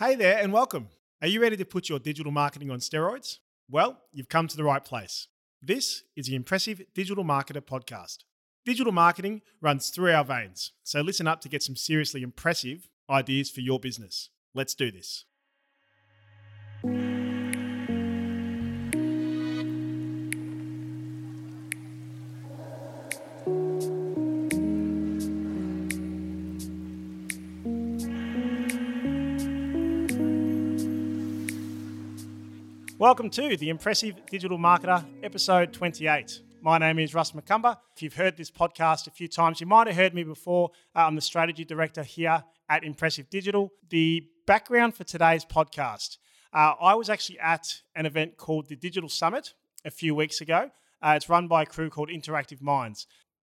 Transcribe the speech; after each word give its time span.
Hey 0.00 0.16
there, 0.16 0.42
and 0.42 0.52
welcome. 0.52 0.88
Are 1.22 1.28
you 1.28 1.40
ready 1.40 1.56
to 1.56 1.64
put 1.64 1.88
your 1.88 2.00
digital 2.00 2.32
marketing 2.32 2.68
on 2.68 2.80
steroids? 2.80 3.38
Well, 3.70 4.00
you've 4.12 4.28
come 4.28 4.48
to 4.48 4.56
the 4.56 4.64
right 4.64 4.84
place. 4.84 5.28
This 5.62 6.02
is 6.16 6.26
the 6.26 6.34
Impressive 6.34 6.82
Digital 6.96 7.22
Marketer 7.22 7.60
podcast. 7.60 8.24
Digital 8.64 8.92
marketing 8.92 9.42
runs 9.60 9.90
through 9.90 10.10
our 10.10 10.24
veins, 10.24 10.72
so 10.82 11.00
listen 11.00 11.28
up 11.28 11.40
to 11.42 11.48
get 11.48 11.62
some 11.62 11.76
seriously 11.76 12.22
impressive 12.22 12.88
ideas 13.08 13.52
for 13.52 13.60
your 13.60 13.78
business. 13.78 14.30
Let's 14.52 14.74
do 14.74 14.90
this. 14.90 15.26
Welcome 33.04 33.28
to 33.32 33.54
the 33.58 33.68
Impressive 33.68 34.14
Digital 34.30 34.56
Marketer, 34.56 35.04
episode 35.22 35.74
28. 35.74 36.40
My 36.62 36.78
name 36.78 36.98
is 36.98 37.12
Russ 37.12 37.32
McCumber. 37.32 37.76
If 37.94 38.02
you've 38.02 38.14
heard 38.14 38.38
this 38.38 38.50
podcast 38.50 39.06
a 39.06 39.10
few 39.10 39.28
times, 39.28 39.60
you 39.60 39.66
might 39.66 39.88
have 39.88 39.96
heard 39.96 40.14
me 40.14 40.24
before. 40.24 40.70
Uh, 40.96 41.00
I'm 41.00 41.14
the 41.14 41.20
strategy 41.20 41.66
director 41.66 42.02
here 42.02 42.42
at 42.70 42.82
Impressive 42.82 43.28
Digital. 43.28 43.70
The 43.90 44.26
background 44.46 44.94
for 44.94 45.04
today's 45.04 45.44
podcast 45.44 46.16
uh, 46.54 46.76
I 46.80 46.94
was 46.94 47.10
actually 47.10 47.38
at 47.40 47.82
an 47.94 48.06
event 48.06 48.38
called 48.38 48.70
the 48.70 48.76
Digital 48.76 49.10
Summit 49.10 49.52
a 49.84 49.90
few 49.90 50.14
weeks 50.14 50.40
ago. 50.40 50.70
Uh, 51.02 51.12
it's 51.14 51.28
run 51.28 51.46
by 51.46 51.64
a 51.64 51.66
crew 51.66 51.90
called 51.90 52.08
Interactive 52.08 52.62
Minds 52.62 53.06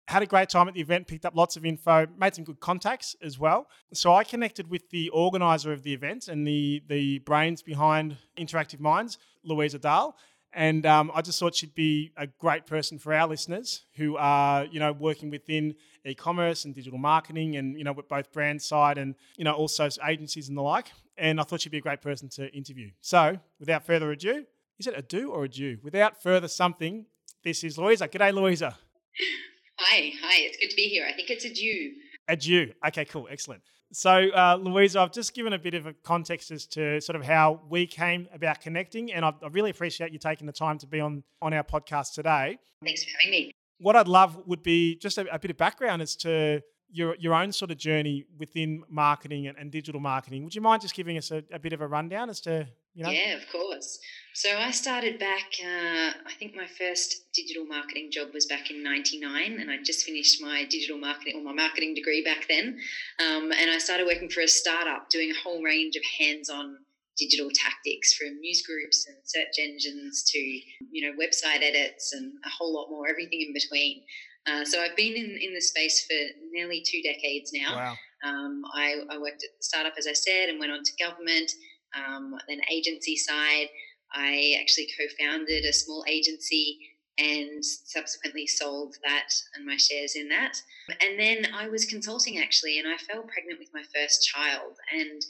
had 0.08 0.22
a 0.22 0.26
great 0.26 0.50
time 0.50 0.68
at 0.68 0.76
the 0.76 0.82
event, 0.82 1.08
picked 1.08 1.26
up 1.26 1.36
lots 1.36 1.58
of 1.58 1.66
info, 1.66 2.05
made 2.18 2.36
some 2.36 2.44
good 2.44 2.59
contacts 2.59 3.16
as 3.23 3.40
well. 3.40 3.68
So 3.94 4.13
I 4.13 4.23
connected 4.23 4.70
with 4.70 4.90
the 4.91 5.09
organizer 5.09 5.73
of 5.73 5.84
the 5.84 5.94
event 5.94 6.27
and 6.27 6.46
the 6.46 6.84
the 6.88 7.20
brains 7.20 7.62
behind 7.62 8.18
Interactive 8.38 8.80
Minds, 8.80 9.18
Louisa 9.44 9.80
Dahl. 9.80 10.15
And 10.54 10.85
um, 10.85 11.12
I 11.13 11.21
just 11.21 11.38
thought 11.38 11.54
she'd 11.54 11.76
be 11.76 12.13
a 12.15 12.27
great 12.27 12.65
person 12.65 12.98
for 12.98 13.13
our 13.13 13.27
listeners 13.27 13.84
who 13.96 14.15
are, 14.15 14.63
you 14.63 14.80
know, 14.80 14.93
working 14.93 15.30
within 15.30 15.76
e-commerce 16.05 16.63
and 16.63 16.74
digital 16.74 16.98
marketing, 16.98 17.58
and 17.58 17.77
you 17.77 17.84
know, 17.84 17.91
with 17.91 18.08
both 18.08 18.32
brand 18.32 18.62
side 18.62 18.98
and 18.98 19.15
you 19.37 19.43
know, 19.43 19.54
also 19.54 19.90
agencies 20.08 20.48
and 20.48 20.58
the 20.58 20.62
like. 20.62 20.91
And 21.18 21.41
I 21.41 21.43
thought 21.43 21.62
she'd 21.62 21.71
be 21.71 21.80
a 21.80 21.82
great 21.82 22.02
person 22.02 22.30
to 22.30 22.49
interview. 22.54 22.91
So, 23.02 23.37
without 23.60 23.85
further 23.85 24.12
ado, 24.12 24.46
is 24.80 24.87
it 24.87 24.93
a 24.96 25.02
do 25.02 25.32
or 25.32 25.46
a 25.46 25.49
do? 25.49 25.77
Without 25.84 26.21
further 26.21 26.48
something, 26.48 27.05
this 27.43 27.63
is 27.63 27.77
Louisa. 27.77 28.08
G'day, 28.08 28.34
Louisa. 28.34 28.77
Hi, 29.88 30.12
hi. 30.20 30.38
It's 30.40 30.58
good 30.58 30.72
to 30.72 30.76
be 30.76 30.88
here. 30.88 31.05
I 31.08 31.14
think 31.14 31.30
it's 31.30 31.46
a 31.46 31.54
Jew. 31.54 31.91
A 32.28 32.36
Jew. 32.36 32.74
Okay, 32.88 33.05
cool. 33.05 33.28
Excellent. 33.30 33.62
So, 33.94 34.30
uh, 34.32 34.58
Louisa, 34.60 35.00
I've 35.00 35.12
just 35.12 35.36
given 35.36 35.54
a 35.54 35.60
bit 35.60 35.76
of 35.76 35.86
a 35.86 35.94
context 35.94 36.50
as 36.50 36.66
to 36.70 37.00
sort 37.00 37.16
of 37.16 37.24
how 37.24 37.62
we 37.70 37.86
came 37.86 38.27
about 38.34 38.62
connecting, 38.62 39.14
and 39.14 39.24
I, 39.24 39.32
I 39.44 39.48
really 39.52 39.70
appreciate 39.70 40.12
you 40.12 40.18
taking 40.18 40.48
the 40.48 40.54
time 40.54 40.80
to 40.80 40.88
be 40.88 41.00
on 41.00 41.24
on 41.40 41.54
our 41.54 41.64
podcast 41.64 42.14
today. 42.16 42.58
Thanks 42.84 43.04
for 43.04 43.12
having 43.20 43.30
me. 43.30 43.52
What 43.77 43.96
I'd 43.96 44.08
love 44.08 44.42
would 44.48 44.64
be 44.64 44.96
just 44.96 45.20
a, 45.20 45.32
a 45.32 45.38
bit 45.38 45.52
of 45.52 45.58
background 45.58 46.02
as 46.02 46.16
to 46.18 46.64
your 46.90 47.16
your 47.20 47.36
own 47.36 47.52
sort 47.52 47.70
of 47.70 47.77
journey 47.77 48.26
within 48.40 48.84
marketing 48.90 49.46
and, 49.46 49.55
and 49.55 49.72
digital 49.72 50.02
marketing. 50.02 50.44
Would 50.46 50.55
you 50.55 50.62
mind 50.62 50.82
just 50.82 50.96
giving 50.96 51.16
us 51.16 51.30
a, 51.30 51.44
a, 51.54 51.60
bit 51.60 51.74
of 51.74 51.82
a 51.82 51.88
rundown 51.88 52.32
as 52.32 52.42
to 52.42 52.68
you 52.96 53.04
know? 53.04 53.12
Yeah, 53.12 53.35
of 53.35 53.43
course. 53.51 53.99
So 54.34 54.49
I 54.57 54.71
started 54.71 55.20
back. 55.20 55.46
Uh, 55.63 56.12
I 56.26 56.34
think 56.40 56.55
my 56.55 56.68
first 56.68 57.32
digital 57.34 57.65
marketing 57.65 58.10
job 58.12 58.29
was 58.34 58.46
back 58.46 58.71
in 58.71 58.84
'99, 58.84 59.60
and 59.60 59.70
I 59.70 59.77
just 59.84 60.05
finished 60.05 60.41
my 60.41 60.65
digital 60.65 60.98
marketing 60.98 61.35
or 61.37 61.43
my 61.43 61.54
marketing 61.54 61.93
degree 61.93 62.24
back 62.24 62.48
then. 62.49 62.79
Um, 63.20 63.52
and 63.52 63.71
I 63.71 63.77
started 63.77 64.07
working 64.07 64.29
for 64.29 64.41
a 64.41 64.47
startup, 64.47 65.09
doing 65.09 65.31
a 65.31 65.40
whole 65.41 65.62
range 65.63 65.96
of 65.96 66.03
hands-on 66.19 66.78
digital 67.18 67.50
tactics 67.53 68.13
from 68.13 68.40
news 68.40 68.62
groups 68.66 69.06
and 69.07 69.16
search 69.24 69.56
engines 69.57 70.24
to 70.28 70.38
you 70.38 71.02
know 71.02 71.16
website 71.18 71.63
edits 71.63 72.12
and 72.12 72.34
a 72.46 72.50
whole 72.50 72.74
lot 72.74 72.90
more 72.90 73.07
everything 73.07 73.40
in 73.40 73.53
between 73.53 74.03
uh, 74.47 74.64
so 74.64 74.80
I've 74.81 74.96
been 74.96 75.14
in, 75.14 75.38
in 75.41 75.53
the 75.53 75.62
space 75.62 76.06
for 76.06 76.16
nearly 76.52 76.84
two 76.86 77.02
decades 77.02 77.52
now. 77.53 77.75
Wow. 77.75 77.96
Um, 78.24 78.62
I, 78.74 78.96
I, 79.09 79.18
worked 79.18 79.44
at 79.44 79.50
the 79.58 79.64
startup, 79.64 79.94
as 79.97 80.08
I 80.08 80.14
said, 80.14 80.50
and 80.50 80.59
went 80.59 80.72
on 80.72 80.84
to 80.84 81.03
government, 81.03 81.52
um, 81.96 82.36
then 82.48 82.62
agency 82.72 83.16
side. 83.16 83.68
I 84.14 84.58
actually 84.62 84.88
co-founded 84.98 85.66
a 85.66 85.74
small 85.74 86.06
agency 86.08 86.80
and 87.18 87.64
subsequently 87.64 88.46
sold 88.46 88.96
that 89.04 89.30
and 89.56 89.66
my 89.66 89.78
shares 89.78 90.16
in 90.16 90.30
that. 90.30 90.58
And 91.02 91.20
then 91.20 91.48
I 91.54 91.68
was 91.68 91.86
consulting 91.86 92.40
actually, 92.40 92.80
and 92.80 92.88
I 92.88 92.98
fell 92.98 93.24
pregnant 93.24 93.60
with 93.60 93.70
my 93.74 93.84
first 93.94 94.28
child. 94.28 94.76
And 94.92 95.22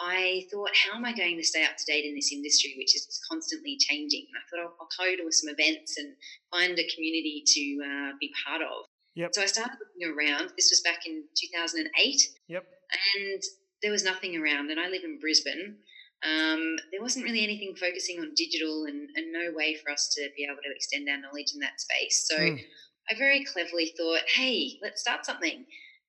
I 0.00 0.46
thought, 0.50 0.70
how 0.74 0.96
am 0.96 1.04
I 1.04 1.12
going 1.12 1.36
to 1.36 1.44
stay 1.44 1.64
up 1.64 1.76
to 1.76 1.84
date 1.84 2.04
in 2.04 2.14
this 2.14 2.32
industry, 2.32 2.74
which 2.76 2.94
is 2.94 3.20
constantly 3.30 3.76
changing? 3.78 4.26
And 4.28 4.38
I 4.38 4.42
thought, 4.46 4.62
I'll, 4.62 4.76
I'll 4.80 5.16
go 5.16 5.24
to 5.24 5.32
some 5.32 5.50
events 5.56 5.98
and 5.98 6.14
find 6.50 6.78
a 6.78 6.88
community 6.94 7.42
to 7.46 7.62
uh, 7.84 8.12
be 8.20 8.30
part 8.46 8.62
of. 8.62 8.84
Yep. 9.16 9.30
So 9.34 9.42
I 9.42 9.46
started 9.46 9.78
looking 9.80 10.14
around. 10.14 10.52
This 10.56 10.70
was 10.70 10.80
back 10.84 11.06
in 11.06 11.24
2008. 11.36 12.22
Yep. 12.48 12.64
And 13.16 13.42
there 13.82 13.90
was 13.90 14.04
nothing 14.04 14.36
around. 14.36 14.70
And 14.70 14.78
I 14.78 14.88
live 14.88 15.02
in 15.02 15.18
Brisbane. 15.18 15.78
Um, 16.24 16.76
there 16.90 17.00
wasn't 17.00 17.24
really 17.24 17.44
anything 17.44 17.74
focusing 17.76 18.18
on 18.18 18.34
digital 18.34 18.86
and, 18.86 19.08
and, 19.14 19.32
no 19.32 19.52
way 19.54 19.76
for 19.76 19.92
us 19.92 20.08
to 20.16 20.28
be 20.36 20.42
able 20.42 20.56
to 20.56 20.74
extend 20.74 21.08
our 21.08 21.16
knowledge 21.16 21.52
in 21.54 21.60
that 21.60 21.80
space. 21.80 22.26
So 22.28 22.36
mm. 22.36 22.60
I 23.08 23.16
very 23.16 23.44
cleverly 23.44 23.94
thought, 23.96 24.22
hey, 24.26 24.78
let's 24.82 25.00
start 25.00 25.24
something. 25.24 25.64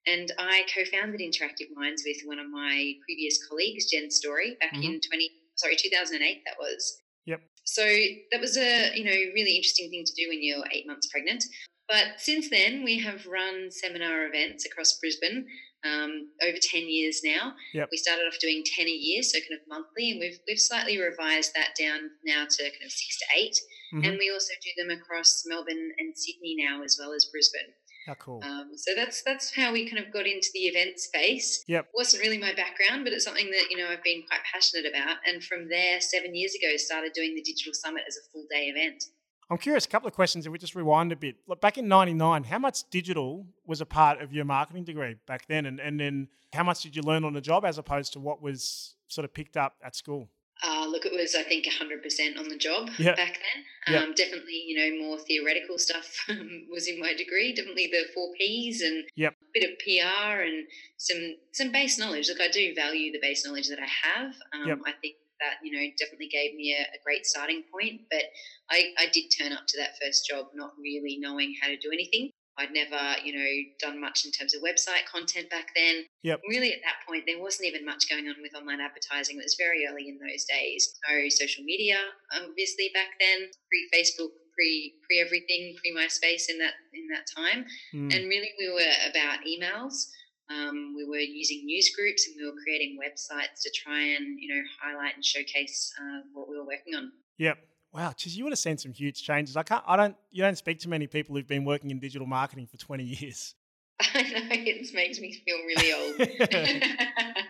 And 0.07 0.31
I 0.39 0.63
co-founded 0.73 1.21
Interactive 1.21 1.67
Minds 1.75 2.01
with 2.03 2.17
one 2.25 2.39
of 2.39 2.49
my 2.49 2.93
previous 3.05 3.37
colleagues, 3.47 3.85
Jen 3.91 4.09
Story, 4.09 4.57
back 4.59 4.73
mm-hmm. 4.73 4.93
in 4.93 4.99
20 4.99 5.29
sorry 5.59 5.75
2008 5.75 6.41
that 6.45 6.55
was. 6.57 7.01
Yep. 7.25 7.41
So 7.65 7.83
that 8.31 8.41
was 8.41 8.57
a 8.57 8.97
you 8.97 9.03
know 9.03 9.11
really 9.11 9.55
interesting 9.55 9.89
thing 9.89 10.05
to 10.05 10.13
do 10.13 10.29
when 10.29 10.41
you're 10.41 10.63
eight 10.71 10.87
months 10.87 11.07
pregnant. 11.07 11.43
But 11.87 12.17
since 12.17 12.49
then, 12.49 12.83
we 12.83 12.99
have 12.99 13.25
run 13.25 13.71
seminar 13.71 14.27
events 14.27 14.65
across 14.65 14.97
Brisbane 14.99 15.45
um, 15.85 16.29
over 16.43 16.57
10 16.61 16.89
years 16.89 17.21
now. 17.23 17.53
Yep. 17.73 17.89
We 17.91 17.97
started 17.97 18.23
off 18.27 18.39
doing 18.39 18.63
10 18.65 18.87
a 18.87 18.89
year, 18.89 19.23
so 19.23 19.39
kind 19.39 19.59
of 19.59 19.67
monthly, 19.67 20.11
and 20.11 20.19
we've, 20.19 20.39
we've 20.47 20.59
slightly 20.59 20.99
revised 20.99 21.53
that 21.55 21.75
down 21.79 22.11
now 22.25 22.45
to 22.49 22.63
kind 22.63 22.85
of 22.85 22.91
six 22.91 23.17
to 23.19 23.25
8 23.37 23.51
mm-hmm. 23.51 24.05
And 24.05 24.17
we 24.19 24.31
also 24.31 24.53
do 24.63 24.71
them 24.77 24.97
across 24.97 25.43
Melbourne 25.45 25.91
and 25.97 26.17
Sydney 26.17 26.55
now, 26.57 26.83
as 26.83 26.97
well 26.99 27.13
as 27.13 27.25
Brisbane. 27.31 27.73
How 28.07 28.15
cool. 28.15 28.41
Um, 28.43 28.71
so 28.75 28.91
that's 28.95 29.21
that's 29.21 29.53
how 29.53 29.71
we 29.71 29.87
kind 29.87 30.03
of 30.03 30.11
got 30.11 30.25
into 30.25 30.49
the 30.53 30.65
event 30.65 30.99
space. 30.99 31.63
Yep. 31.67 31.85
It 31.85 31.91
wasn't 31.93 32.23
really 32.23 32.39
my 32.39 32.53
background, 32.55 33.03
but 33.03 33.13
it's 33.13 33.25
something 33.25 33.51
that, 33.51 33.69
you 33.69 33.77
know, 33.77 33.85
I've 33.85 34.03
been 34.03 34.23
quite 34.27 34.41
passionate 34.51 34.89
about. 34.89 35.17
And 35.27 35.43
from 35.43 35.69
there, 35.69 36.01
seven 36.01 36.33
years 36.33 36.55
ago, 36.55 36.75
started 36.77 37.13
doing 37.13 37.35
the 37.35 37.43
Digital 37.43 37.73
Summit 37.73 38.03
as 38.07 38.17
a 38.17 38.25
full 38.31 38.45
day 38.49 38.73
event. 38.73 39.03
I'm 39.49 39.57
curious, 39.57 39.85
a 39.85 39.87
couple 39.87 40.07
of 40.07 40.13
questions 40.13 40.45
if 40.45 40.51
we 40.51 40.59
just 40.59 40.75
rewind 40.75 41.11
a 41.11 41.15
bit. 41.15 41.37
Look, 41.47 41.59
back 41.59 41.77
in 41.77 41.87
99, 41.87 42.43
how 42.43 42.59
much 42.59 42.87
digital 42.91 43.47
was 43.65 43.81
a 43.81 43.85
part 43.85 44.21
of 44.21 44.31
your 44.31 44.45
marketing 44.45 44.83
degree 44.83 45.15
back 45.27 45.47
then? 45.47 45.65
And, 45.65 45.79
and 45.79 45.99
then 45.99 46.27
how 46.53 46.63
much 46.63 46.83
did 46.83 46.95
you 46.95 47.01
learn 47.01 47.23
on 47.23 47.33
the 47.33 47.41
job 47.41 47.65
as 47.65 47.77
opposed 47.77 48.13
to 48.13 48.19
what 48.19 48.41
was 48.41 48.95
sort 49.07 49.25
of 49.25 49.33
picked 49.33 49.57
up 49.57 49.75
at 49.83 49.95
school? 49.95 50.29
Uh, 50.61 50.85
look, 50.87 51.05
it 51.05 51.13
was 51.13 51.35
I 51.35 51.43
think 51.43 51.65
100% 51.65 52.37
on 52.37 52.49
the 52.49 52.57
job 52.57 52.89
yep. 52.97 53.15
back 53.15 53.39
then. 53.87 53.95
Um, 53.95 54.07
yep. 54.09 54.15
Definitely, 54.17 54.61
you 54.67 54.77
know, 54.77 55.07
more 55.07 55.17
theoretical 55.17 55.77
stuff 55.77 56.25
was 56.69 56.87
in 56.87 56.99
my 56.99 57.13
degree. 57.13 57.53
Definitely 57.53 57.87
the 57.87 58.03
four 58.13 58.27
Ps 58.33 58.81
and 58.81 59.05
yep. 59.15 59.33
a 59.41 59.59
bit 59.59 59.69
of 59.69 59.79
PR 59.79 60.41
and 60.41 60.67
some 60.97 61.35
some 61.53 61.71
base 61.71 61.97
knowledge. 61.97 62.27
Look, 62.27 62.41
I 62.41 62.49
do 62.49 62.75
value 62.75 63.11
the 63.11 63.19
base 63.21 63.45
knowledge 63.45 63.69
that 63.69 63.79
I 63.79 63.87
have. 64.07 64.33
Um, 64.53 64.81
I 64.85 64.91
think 65.01 65.15
that 65.39 65.57
you 65.63 65.71
know 65.71 65.85
definitely 65.97 66.27
gave 66.27 66.55
me 66.55 66.75
a, 66.77 66.83
a, 66.83 66.99
great 67.03 67.25
starting 67.25 67.63
point. 67.71 68.01
But 68.11 68.23
I, 68.69 68.91
I 68.97 69.07
did 69.11 69.29
turn 69.29 69.51
up 69.51 69.65
to 69.67 69.77
that 69.79 69.95
first 70.01 70.27
job 70.27 70.47
not 70.53 70.71
really 70.79 71.17
knowing 71.19 71.55
how 71.61 71.67
to 71.69 71.77
do 71.77 71.89
anything. 71.91 72.31
I'd 72.59 72.75
never, 72.75 72.99
you 73.23 73.31
know, 73.31 73.51
done 73.79 74.01
much 74.01 74.25
in 74.25 74.31
terms 74.31 74.53
of 74.53 74.61
website 74.61 75.07
content 75.07 75.49
back 75.49 75.71
then. 75.75 76.03
Yep. 76.23 76.41
Really, 76.49 76.73
at 76.73 76.83
that 76.83 77.07
point, 77.07 77.23
there 77.25 77.39
wasn't 77.39 77.71
even 77.71 77.85
much 77.85 78.09
going 78.09 78.27
on 78.27 78.35
with 78.41 78.51
online 78.53 78.83
advertising. 78.83 79.39
It 79.39 79.47
was 79.47 79.55
very 79.57 79.87
early 79.87 80.09
in 80.09 80.19
those 80.19 80.43
days. 80.43 80.91
No 81.07 81.29
social 81.29 81.63
media, 81.63 81.95
obviously, 82.35 82.91
back 82.93 83.15
then. 83.15 83.47
Pre 83.47 83.79
Facebook, 83.95 84.35
pre 84.51 84.93
pre 85.07 85.23
everything, 85.23 85.75
pre 85.79 85.95
MySpace 85.95 86.51
in 86.51 86.59
that 86.59 86.75
in 86.91 87.07
that 87.15 87.23
time. 87.31 87.63
Mm. 87.95 88.11
And 88.11 88.27
really, 88.27 88.51
we 88.59 88.67
were 88.67 88.93
about 89.09 89.47
emails. 89.47 90.11
Um, 90.49 90.93
we 90.95 91.05
were 91.05 91.17
using 91.17 91.65
news 91.65 91.91
groups 91.95 92.27
and 92.27 92.35
we 92.39 92.45
were 92.45 92.57
creating 92.63 92.97
websites 92.97 93.61
to 93.61 93.71
try 93.75 93.99
and 93.99 94.39
you 94.39 94.53
know 94.53 94.61
highlight 94.81 95.15
and 95.15 95.23
showcase 95.23 95.93
uh, 95.99 96.21
what 96.33 96.49
we 96.49 96.57
were 96.57 96.65
working 96.65 96.95
on. 96.95 97.11
Yep. 97.37 97.57
Wow, 97.91 98.13
geez, 98.15 98.37
you 98.37 98.43
would 98.43 98.51
have 98.51 98.59
seen 98.59 98.77
some 98.77 98.93
huge 98.93 99.23
changes. 99.23 99.57
I 99.57 99.63
can't. 99.63 99.83
I 99.87 99.95
don't. 99.95 100.15
You 100.31 100.43
don't 100.43 100.57
speak 100.57 100.79
to 100.79 100.89
many 100.89 101.07
people 101.07 101.35
who've 101.35 101.47
been 101.47 101.65
working 101.65 101.89
in 101.89 101.99
digital 101.99 102.27
marketing 102.27 102.67
for 102.67 102.77
twenty 102.77 103.03
years. 103.03 103.55
I 104.01 104.21
know 104.21 104.39
it 104.51 104.93
makes 104.93 105.19
me 105.19 105.33
feel 105.33 105.57
really 105.57 105.93
old. 105.93 106.17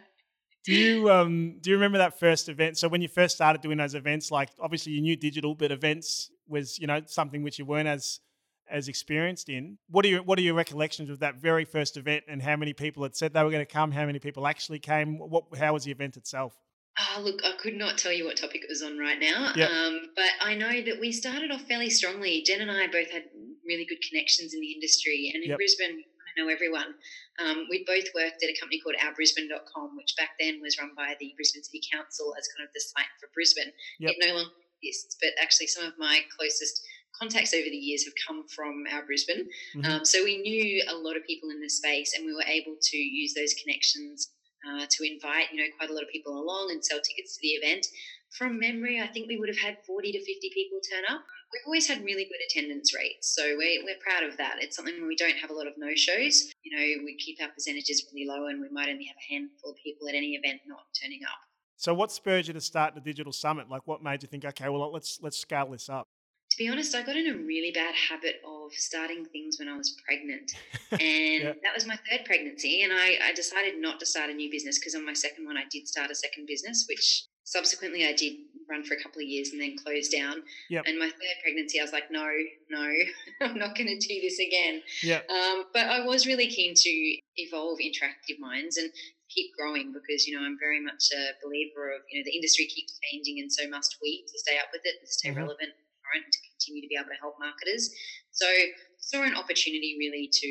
do 0.66 0.74
you 0.74 1.12
um 1.12 1.58
do 1.62 1.70
you 1.70 1.76
remember 1.76 1.98
that 1.98 2.20
first 2.20 2.50
event? 2.50 2.78
So 2.78 2.88
when 2.88 3.02
you 3.02 3.08
first 3.08 3.36
started 3.36 3.62
doing 3.62 3.78
those 3.78 3.96
events, 3.96 4.32
like 4.32 4.50
obviously 4.60 4.94
you 4.94 5.02
knew 5.02 5.16
digital, 5.16 5.56
but 5.56 5.72
events 5.72 6.32
was 6.48 6.80
you 6.80 6.88
know 6.88 7.02
something 7.06 7.44
which 7.44 7.60
you 7.60 7.66
weren't 7.66 7.88
as 7.88 8.20
as 8.70 8.88
experienced 8.88 9.50
in. 9.50 9.78
What 9.90 10.06
are 10.06 10.10
your 10.10 10.24
what 10.24 10.40
are 10.40 10.42
your 10.42 10.56
recollections 10.56 11.10
of 11.10 11.20
that 11.20 11.36
very 11.36 11.66
first 11.66 11.98
event 11.98 12.24
and 12.28 12.42
how 12.42 12.56
many 12.56 12.74
people 12.74 13.04
had 13.04 13.16
said 13.16 13.34
they 13.34 13.44
were 13.44 13.52
going 13.52 13.66
to 13.66 13.72
come? 13.72 13.92
How 13.92 14.06
many 14.06 14.20
people 14.20 14.48
actually 14.48 14.80
came? 14.80 15.18
What 15.18 15.46
how 15.58 15.74
was 15.74 15.84
the 15.84 15.92
event 15.92 16.18
itself? 16.18 16.58
Oh, 17.00 17.22
look, 17.22 17.40
I 17.46 17.54
could 17.58 17.76
not 17.76 17.98
tell 17.98 18.12
you 18.12 18.26
what 18.26 18.36
topic 18.36 18.64
it 18.64 18.70
was 18.70 18.84
on 18.84 18.98
right 18.98 19.20
now. 19.20 19.54
Yep. 19.56 19.70
Um, 19.70 20.02
but 20.16 20.32
I 20.42 20.56
know 20.56 20.82
that 20.82 21.00
we 21.00 21.12
started 21.12 21.50
off 21.52 21.62
fairly 21.62 21.90
strongly. 21.90 22.44
Jen 22.46 22.60
and 22.60 22.72
I 22.72 22.88
both 22.88 23.10
had 23.10 23.24
really 23.66 23.86
good 23.86 24.02
connections 24.10 24.54
in 24.54 24.60
the 24.60 24.72
industry. 24.74 25.32
And 25.34 25.44
in 25.44 25.52
Yep. 25.52 25.58
Brisbane, 25.58 26.04
I 26.04 26.42
know 26.42 26.50
everyone. 26.50 26.96
Um, 27.40 27.68
we 27.70 27.86
both 27.86 28.04
worked 28.14 28.44
at 28.44 28.50
a 28.50 28.60
company 28.60 28.82
called 28.82 28.96
ourbrisbane.com, 29.00 29.96
which 29.96 30.16
back 30.18 30.32
then 30.40 30.60
was 30.62 30.78
run 30.78 30.92
by 30.98 31.16
the 31.20 31.32
Brisbane 31.38 31.64
City 31.64 31.82
Council 31.92 32.36
as 32.38 32.50
kind 32.52 32.68
of 32.68 32.74
the 32.74 32.82
site 32.82 33.14
for 33.22 33.30
Brisbane. 33.34 33.72
Yep. 34.00 34.12
It 34.12 34.28
no 34.28 34.36
longer 34.36 34.52
exists, 34.84 35.16
but 35.22 35.32
actually, 35.42 35.68
some 35.68 35.86
of 35.86 35.94
my 35.98 36.20
closest 36.36 36.84
contacts 37.20 37.54
over 37.54 37.70
the 37.70 37.78
years 37.78 38.06
have 38.06 38.14
come 38.26 38.48
from 38.48 38.86
our 38.92 39.06
Brisbane. 39.06 39.50
Mhm. 39.76 39.86
Um, 39.86 40.06
so 40.06 40.24
we 40.24 40.38
knew 40.38 40.84
a 40.88 40.96
lot 40.96 41.18
of 41.18 41.26
people 41.26 41.50
in 41.50 41.60
the 41.60 41.70
space, 41.70 42.14
and 42.16 42.26
we 42.26 42.34
were 42.34 42.48
able 42.48 42.78
to 42.80 42.98
use 42.98 43.34
those 43.34 43.54
connections 43.54 44.32
uh, 44.68 44.86
to 44.90 45.04
invite, 45.10 45.48
you 45.54 45.58
know, 45.58 45.70
quite 45.78 45.90
a 45.90 45.94
lot 45.94 46.04
of 46.04 46.10
people 46.10 46.38
along 46.38 46.70
and 46.72 46.84
sell 46.84 47.00
tickets 47.00 47.36
to 47.36 47.40
the 47.42 47.50
event. 47.50 47.88
From 48.38 48.60
memory, 48.60 49.00
I 49.02 49.08
think 49.08 49.28
we 49.28 49.38
would 49.38 49.50
have 49.50 49.58
had 49.58 49.78
40 49.88 50.12
to 50.12 50.20
50 50.20 50.52
people 50.54 50.80
turn 50.92 51.04
up. 51.10 51.24
We've 51.52 51.64
always 51.66 51.88
had 51.88 52.04
really 52.04 52.26
good 52.26 52.42
attendance 52.46 52.94
rates, 52.94 53.34
so 53.34 53.56
we're, 53.58 53.84
we're 53.84 53.98
proud 54.04 54.24
of 54.24 54.38
that. 54.38 54.58
It's 54.62 54.76
something 54.76 54.94
where 55.00 55.08
we 55.08 55.16
don't 55.16 55.38
have 55.38 55.50
a 55.50 55.54
lot 55.54 55.66
of 55.66 55.74
no 55.78 55.96
shows. 55.96 56.52
You 56.62 56.78
know, 56.78 57.04
we 57.06 57.16
keep 57.18 57.42
our 57.42 57.50
percentages 57.50 58.06
really 58.14 58.28
low, 58.28 58.48
and 58.48 58.62
we 58.62 58.68
might 58.70 58.90
only 58.90 59.06
have 59.06 59.16
a 59.18 59.34
handful 59.34 59.72
of 59.72 59.78
people 59.84 60.08
at 60.10 60.14
any 60.14 60.36
event 60.36 60.62
not 60.68 60.84
turning 61.02 61.22
up. 61.24 61.40
So, 61.78 61.94
what 61.94 62.12
spurred 62.12 62.46
you 62.46 62.54
to 62.54 62.62
start 62.62 62.94
the 62.94 63.02
digital 63.02 63.32
summit? 63.34 63.70
Like, 63.70 63.88
what 63.88 64.04
made 64.04 64.22
you 64.22 64.28
think, 64.28 64.46
okay, 64.46 64.70
well, 64.70 64.92
let's 64.92 65.20
let's 65.22 65.40
scale 65.40 65.72
this 65.72 65.90
up? 65.90 66.08
Be 66.60 66.68
honest, 66.68 66.94
I 66.94 67.04
got 67.04 67.16
in 67.16 67.28
a 67.28 67.38
really 67.38 67.72
bad 67.72 67.96
habit 67.96 68.42
of 68.46 68.74
starting 68.74 69.24
things 69.32 69.56
when 69.60 69.70
I 69.70 69.78
was 69.78 69.96
pregnant. 70.06 70.52
And 70.92 71.44
Yeah. 71.44 71.54
that 71.64 71.74
was 71.74 71.88
my 71.88 71.98
third 72.10 72.26
pregnancy. 72.26 72.84
And 72.84 72.92
I, 72.92 73.18
I 73.30 73.32
decided 73.34 73.76
not 73.80 73.98
to 74.02 74.06
start 74.06 74.30
a 74.30 74.34
new 74.34 74.52
business 74.52 74.78
because 74.78 74.94
on 74.94 75.06
my 75.06 75.14
second 75.14 75.46
one, 75.46 75.56
I 75.56 75.64
did 75.72 75.88
start 75.88 76.12
a 76.12 76.16
second 76.16 76.48
business, 76.48 76.86
which 76.90 77.24
subsequently 77.46 78.06
I 78.06 78.12
did 78.14 78.34
run 78.70 78.84
for 78.84 78.96
a 78.96 79.02
couple 79.02 79.22
of 79.22 79.28
years 79.30 79.52
and 79.54 79.62
then 79.62 79.78
closed 79.78 80.12
down. 80.12 80.44
Yep. 80.70 80.84
And 80.86 81.00
my 81.00 81.08
third 81.08 81.38
pregnancy, 81.42 81.80
I 81.80 81.84
was 81.84 81.94
like, 81.94 82.12
no, 82.12 82.28
no, 82.70 82.84
I'm 83.42 83.58
not 83.58 83.78
going 83.78 83.88
to 83.88 83.96
do 83.98 84.20
this 84.20 84.38
again. 84.40 84.82
Yeah, 85.02 85.22
Um, 85.32 85.66
but 85.74 85.88
I 85.88 86.04
was 86.06 86.28
really 86.28 86.48
keen 86.48 86.74
to 86.76 86.92
evolve 87.38 87.80
interactive 87.80 88.38
minds 88.40 88.76
and 88.76 88.92
keep 89.34 89.56
growing 89.58 89.94
because 89.94 90.28
you 90.28 90.36
know 90.36 90.44
I'm 90.44 90.58
very 90.60 90.82
much 90.84 91.06
a 91.16 91.24
believer 91.46 91.94
of 91.96 92.02
you 92.12 92.20
know 92.20 92.26
the 92.26 92.36
industry 92.36 92.66
keeps 92.66 93.00
changing 93.14 93.40
and 93.40 93.48
so 93.54 93.70
must 93.70 93.96
we 94.02 94.26
to 94.28 94.36
stay 94.40 94.58
up 94.58 94.68
with 94.74 94.82
it 94.84 94.96
and 95.00 95.08
stay 95.08 95.30
Mhm. 95.30 95.38
relevant 95.38 95.70
current 96.02 96.26
and 96.26 96.49
continue 96.60 96.84
to 96.84 96.92
be 96.92 97.00
able 97.00 97.10
to 97.10 97.22
help 97.24 97.40
marketers. 97.40 97.90
So 98.32 98.46
saw 99.00 99.24
an 99.24 99.36
opportunity 99.36 99.96
really 99.98 100.28
to 100.28 100.50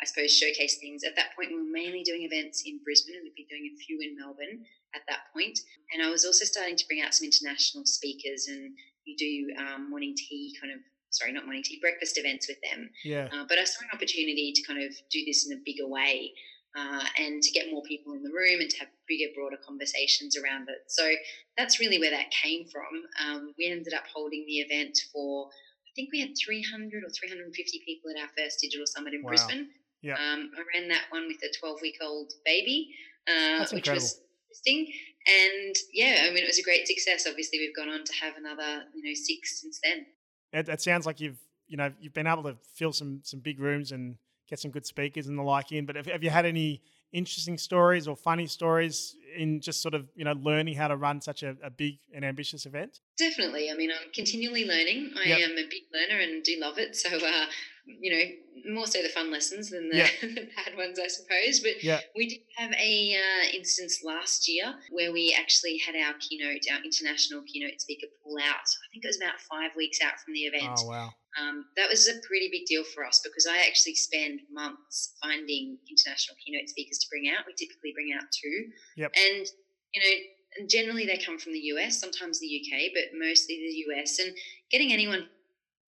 I 0.00 0.06
suppose 0.06 0.30
showcase 0.30 0.78
things. 0.78 1.02
At 1.02 1.16
that 1.16 1.34
point, 1.34 1.50
we 1.50 1.58
were 1.58 1.74
mainly 1.74 2.06
doing 2.06 2.22
events 2.22 2.62
in 2.64 2.78
Brisbane 2.86 3.16
and 3.18 3.24
we'd 3.26 3.34
been 3.34 3.50
doing 3.50 3.66
a 3.66 3.82
few 3.82 3.98
in 3.98 4.14
Melbourne 4.14 4.62
at 4.94 5.02
that 5.08 5.26
point. 5.34 5.58
And 5.92 6.00
I 6.00 6.08
was 6.08 6.24
also 6.24 6.44
starting 6.44 6.76
to 6.76 6.86
bring 6.86 7.02
out 7.02 7.14
some 7.14 7.26
international 7.26 7.82
speakers 7.84 8.46
and 8.46 8.70
you 9.08 9.16
do 9.16 9.62
um, 9.64 9.90
morning 9.90 10.14
tea 10.14 10.54
kind 10.60 10.72
of 10.72 10.80
sorry 11.10 11.32
not 11.32 11.44
morning 11.44 11.62
tea 11.64 11.78
breakfast 11.80 12.18
events 12.18 12.46
with 12.46 12.58
them 12.60 12.90
yeah, 13.02 13.28
uh, 13.32 13.44
but 13.48 13.58
I 13.58 13.64
saw 13.64 13.80
an 13.82 13.96
opportunity 13.96 14.52
to 14.54 14.62
kind 14.66 14.82
of 14.84 14.92
do 15.10 15.24
this 15.24 15.48
in 15.48 15.56
a 15.56 15.60
bigger 15.64 15.88
way 15.88 16.32
uh, 16.76 17.04
and 17.18 17.42
to 17.42 17.50
get 17.52 17.72
more 17.72 17.82
people 17.82 18.12
in 18.12 18.22
the 18.22 18.30
room 18.30 18.60
and 18.60 18.68
to 18.68 18.78
have 18.80 18.88
bigger, 19.08 19.30
broader 19.34 19.56
conversations 19.66 20.36
around 20.36 20.68
it. 20.68 20.78
So 20.88 21.08
that's 21.56 21.80
really 21.80 21.98
where 21.98 22.10
that 22.10 22.30
came 22.30 22.66
from. 22.68 22.92
Um, 23.24 23.54
we 23.58 23.66
ended 23.66 23.94
up 23.94 24.04
holding 24.12 24.44
the 24.46 24.58
event 24.60 24.98
for, 25.12 25.48
I 25.48 25.90
think 25.96 26.10
we 26.12 26.20
had 26.20 26.30
300 26.38 27.02
or 27.04 27.10
350 27.10 27.82
people 27.84 28.10
at 28.14 28.20
our 28.22 28.28
first 28.36 28.60
digital 28.60 28.86
summit 28.86 29.14
in 29.14 29.22
Wow. 29.22 29.28
Brisbane. 29.30 29.68
Yeah. 30.02 30.14
Um, 30.14 30.50
I 30.56 30.62
ran 30.78 30.88
that 30.88 31.04
one 31.10 31.26
with 31.26 31.38
a 31.42 31.52
12 31.58 31.78
week 31.82 31.96
old 32.00 32.32
baby, 32.44 32.94
uh, 33.26 33.66
which 33.72 33.88
was 33.90 34.20
interesting. 34.48 34.92
And 35.26 35.74
yeah, 35.92 36.24
I 36.24 36.30
mean, 36.30 36.44
it 36.44 36.46
was 36.46 36.58
a 36.58 36.62
great 36.62 36.86
success. 36.86 37.26
Obviously, 37.28 37.58
we've 37.58 37.74
gone 37.74 37.88
on 37.88 38.04
to 38.04 38.12
have 38.22 38.36
another, 38.36 38.84
you 38.94 39.02
know, 39.02 39.14
six 39.14 39.60
since 39.60 39.80
then. 39.82 40.06
it, 40.52 40.68
it 40.68 40.80
sounds 40.80 41.04
like 41.04 41.20
you've 41.20 41.38
you 41.66 41.76
know 41.76 41.92
you've 42.00 42.14
been 42.14 42.26
able 42.26 42.44
to 42.44 42.56
fill 42.74 42.92
some 42.92 43.20
some 43.24 43.40
big 43.40 43.60
rooms 43.60 43.92
and 43.92 44.16
get 44.48 44.58
some 44.58 44.70
good 44.70 44.86
speakers 44.86 45.26
and 45.26 45.36
the 45.38 45.42
like 45.42 45.70
in. 45.72 45.84
But 45.84 45.96
have, 45.96 46.06
have 46.06 46.22
you 46.24 46.30
had 46.30 46.46
any 46.46 46.80
interesting 47.12 47.56
stories 47.58 48.06
or 48.06 48.16
funny 48.16 48.46
stories 48.46 49.16
in 49.36 49.60
just 49.60 49.82
sort 49.82 49.94
of 49.94 50.08
you 50.14 50.24
know 50.24 50.32
learning 50.32 50.74
how 50.74 50.88
to 50.88 50.96
run 50.96 51.20
such 51.20 51.42
a, 51.42 51.56
a 51.62 51.70
big 51.70 51.98
and 52.14 52.24
ambitious 52.24 52.66
event? 52.66 53.00
Definitely. 53.18 53.70
I 53.70 53.74
mean, 53.74 53.90
I'm 53.90 54.10
continually 54.14 54.64
learning. 54.64 55.12
I 55.18 55.28
Yep. 55.28 55.40
am 55.40 55.50
a 55.52 55.66
big 55.68 55.82
learner 55.92 56.20
and 56.22 56.42
do 56.44 56.56
love 56.60 56.78
it. 56.78 56.94
So, 56.96 57.10
uh, 57.16 57.46
you 57.86 58.10
know, 58.12 58.72
more 58.74 58.86
so 58.86 59.02
the 59.02 59.08
fun 59.08 59.30
lessons 59.32 59.70
than 59.70 59.88
the, 59.88 59.96
the 60.20 60.48
bad 60.56 60.76
ones, 60.76 60.98
I 60.98 61.08
suppose. 61.08 61.60
But 61.60 61.82
Yeah. 61.82 62.00
we 62.14 62.28
did 62.28 62.40
have 62.56 62.72
a 62.72 63.16
uh, 63.16 63.56
instance 63.56 64.00
last 64.04 64.48
year 64.48 64.74
where 64.90 65.12
we 65.12 65.34
actually 65.38 65.78
had 65.78 65.94
our 65.96 66.14
keynote, 66.20 66.62
our 66.70 66.82
international 66.84 67.42
keynote 67.46 67.80
speaker 67.80 68.06
pull 68.22 68.36
out. 68.38 68.66
I 68.68 68.86
think 68.92 69.04
it 69.04 69.08
was 69.08 69.16
about 69.16 69.40
five 69.50 69.70
weeks 69.76 69.98
out 70.04 70.20
from 70.24 70.34
the 70.34 70.40
event. 70.42 70.78
Oh 70.78 70.86
wow, 70.86 71.10
Um, 71.40 71.66
that 71.76 71.88
was 71.88 72.08
a 72.08 72.18
pretty 72.26 72.48
big 72.50 72.66
deal 72.66 72.84
for 72.84 73.04
us 73.04 73.20
because 73.22 73.46
I 73.46 73.58
actually 73.58 73.94
spend 73.94 74.40
months 74.52 75.14
finding 75.22 75.78
international 75.88 76.36
keynote 76.44 76.68
speakers 76.68 76.98
to 76.98 77.06
bring 77.08 77.28
out. 77.28 77.46
We 77.46 77.54
typically 77.54 77.92
bring 77.92 78.12
out 78.16 78.26
two. 78.32 78.68
Yep. 78.96 79.12
And, 79.14 79.46
you 79.94 80.02
know, 80.02 80.16
and 80.58 80.68
generally 80.68 81.06
they 81.06 81.18
come 81.18 81.38
from 81.38 81.52
the 81.52 81.60
US, 81.76 82.00
sometimes 82.00 82.40
the 82.40 82.48
UK, 82.48 82.90
but 82.94 83.16
mostly 83.16 83.56
the 83.56 83.94
US. 83.94 84.18
And 84.18 84.34
getting 84.70 84.92
anyone 84.92 85.28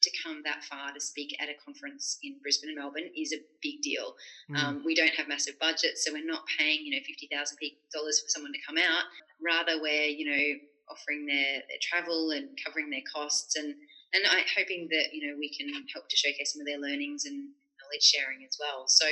to 0.02 0.10
come 0.24 0.42
that 0.44 0.64
far 0.64 0.92
to 0.92 1.00
speak 1.00 1.36
at 1.40 1.48
a 1.48 1.54
conference 1.62 2.18
in 2.22 2.36
Brisbane 2.42 2.70
and 2.70 2.78
Melbourne 2.78 3.10
is 3.16 3.32
a 3.32 3.40
big 3.62 3.82
deal. 3.82 4.14
Mm. 4.50 4.56
Um, 4.56 4.82
we 4.84 4.94
don't 4.94 5.12
have 5.14 5.28
massive 5.28 5.58
budgets, 5.58 6.04
so 6.04 6.12
we're 6.12 6.24
not 6.24 6.42
paying, 6.58 6.84
you 6.84 6.92
know, 6.92 7.02
fifty 7.06 7.28
thousand 7.30 7.58
dollars 7.92 8.20
for 8.20 8.28
someone 8.28 8.52
to 8.52 8.58
come 8.66 8.78
out. 8.78 9.04
Rather, 9.44 9.80
we're, 9.80 10.08
you 10.08 10.30
know, 10.30 10.58
offering 10.90 11.26
their, 11.26 11.60
their 11.68 11.80
travel 11.80 12.30
and 12.30 12.48
covering 12.64 12.90
their 12.90 13.04
costs, 13.12 13.56
and 13.56 13.74
and 14.14 14.24
I 14.26 14.42
hoping 14.56 14.88
that 14.90 15.12
you 15.12 15.26
know 15.26 15.36
we 15.38 15.50
can 15.50 15.68
help 15.92 16.08
to 16.08 16.16
showcase 16.16 16.52
some 16.52 16.60
of 16.60 16.66
their 16.66 16.78
learnings 16.78 17.24
and 17.24 17.50
knowledge 17.80 18.04
sharing 18.04 18.44
as 18.44 18.56
well. 18.58 18.84
So 18.86 19.06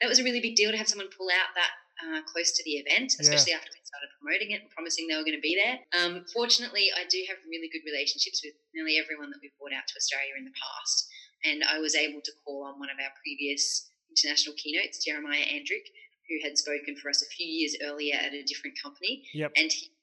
that 0.00 0.08
was 0.08 0.18
a 0.18 0.24
really 0.24 0.40
big 0.40 0.56
deal 0.56 0.70
to 0.70 0.76
have 0.76 0.88
someone 0.88 1.08
pull 1.16 1.30
out 1.30 1.54
that 1.54 1.72
uh, 2.02 2.20
close 2.26 2.52
to 2.52 2.62
the 2.64 2.82
event, 2.82 3.14
especially 3.20 3.54
after 3.54 3.70
we 3.70 3.78
started 3.86 4.10
promoting 4.18 4.50
it 4.50 4.62
and 4.66 4.70
promising 4.70 5.06
they 5.06 5.14
were 5.14 5.22
going 5.22 5.38
to 5.38 5.44
be 5.44 5.54
there. 5.54 5.78
Um, 5.94 6.26
fortunately, 6.34 6.90
I 6.90 7.06
do 7.06 7.22
have 7.28 7.38
really 7.46 7.70
good 7.70 7.86
relationships 7.86 8.42
with 8.42 8.54
nearly 8.74 8.98
everyone 8.98 9.30
that 9.30 9.38
we've 9.38 9.54
brought 9.60 9.72
out 9.76 9.86
to 9.86 9.94
Australia 9.94 10.34
in 10.34 10.44
the 10.44 10.56
past, 10.58 11.06
and 11.46 11.62
I 11.62 11.78
was 11.78 11.94
able 11.94 12.20
to 12.20 12.32
call 12.42 12.66
on 12.66 12.82
one 12.82 12.90
of 12.90 12.98
our 12.98 13.12
previous 13.22 13.86
international 14.10 14.58
keynotes, 14.58 15.04
Jeremiah 15.04 15.46
Andrick, 15.46 15.86
who 16.28 16.42
had 16.42 16.58
spoken 16.58 16.96
for 16.98 17.08
us 17.10 17.22
a 17.22 17.30
few 17.30 17.46
years 17.46 17.76
earlier 17.82 18.16
at 18.18 18.34
a 18.34 18.42
different 18.42 18.74
company, 18.82 19.22
Yep. 19.34 19.52
and 19.56 19.70
he 19.70 19.93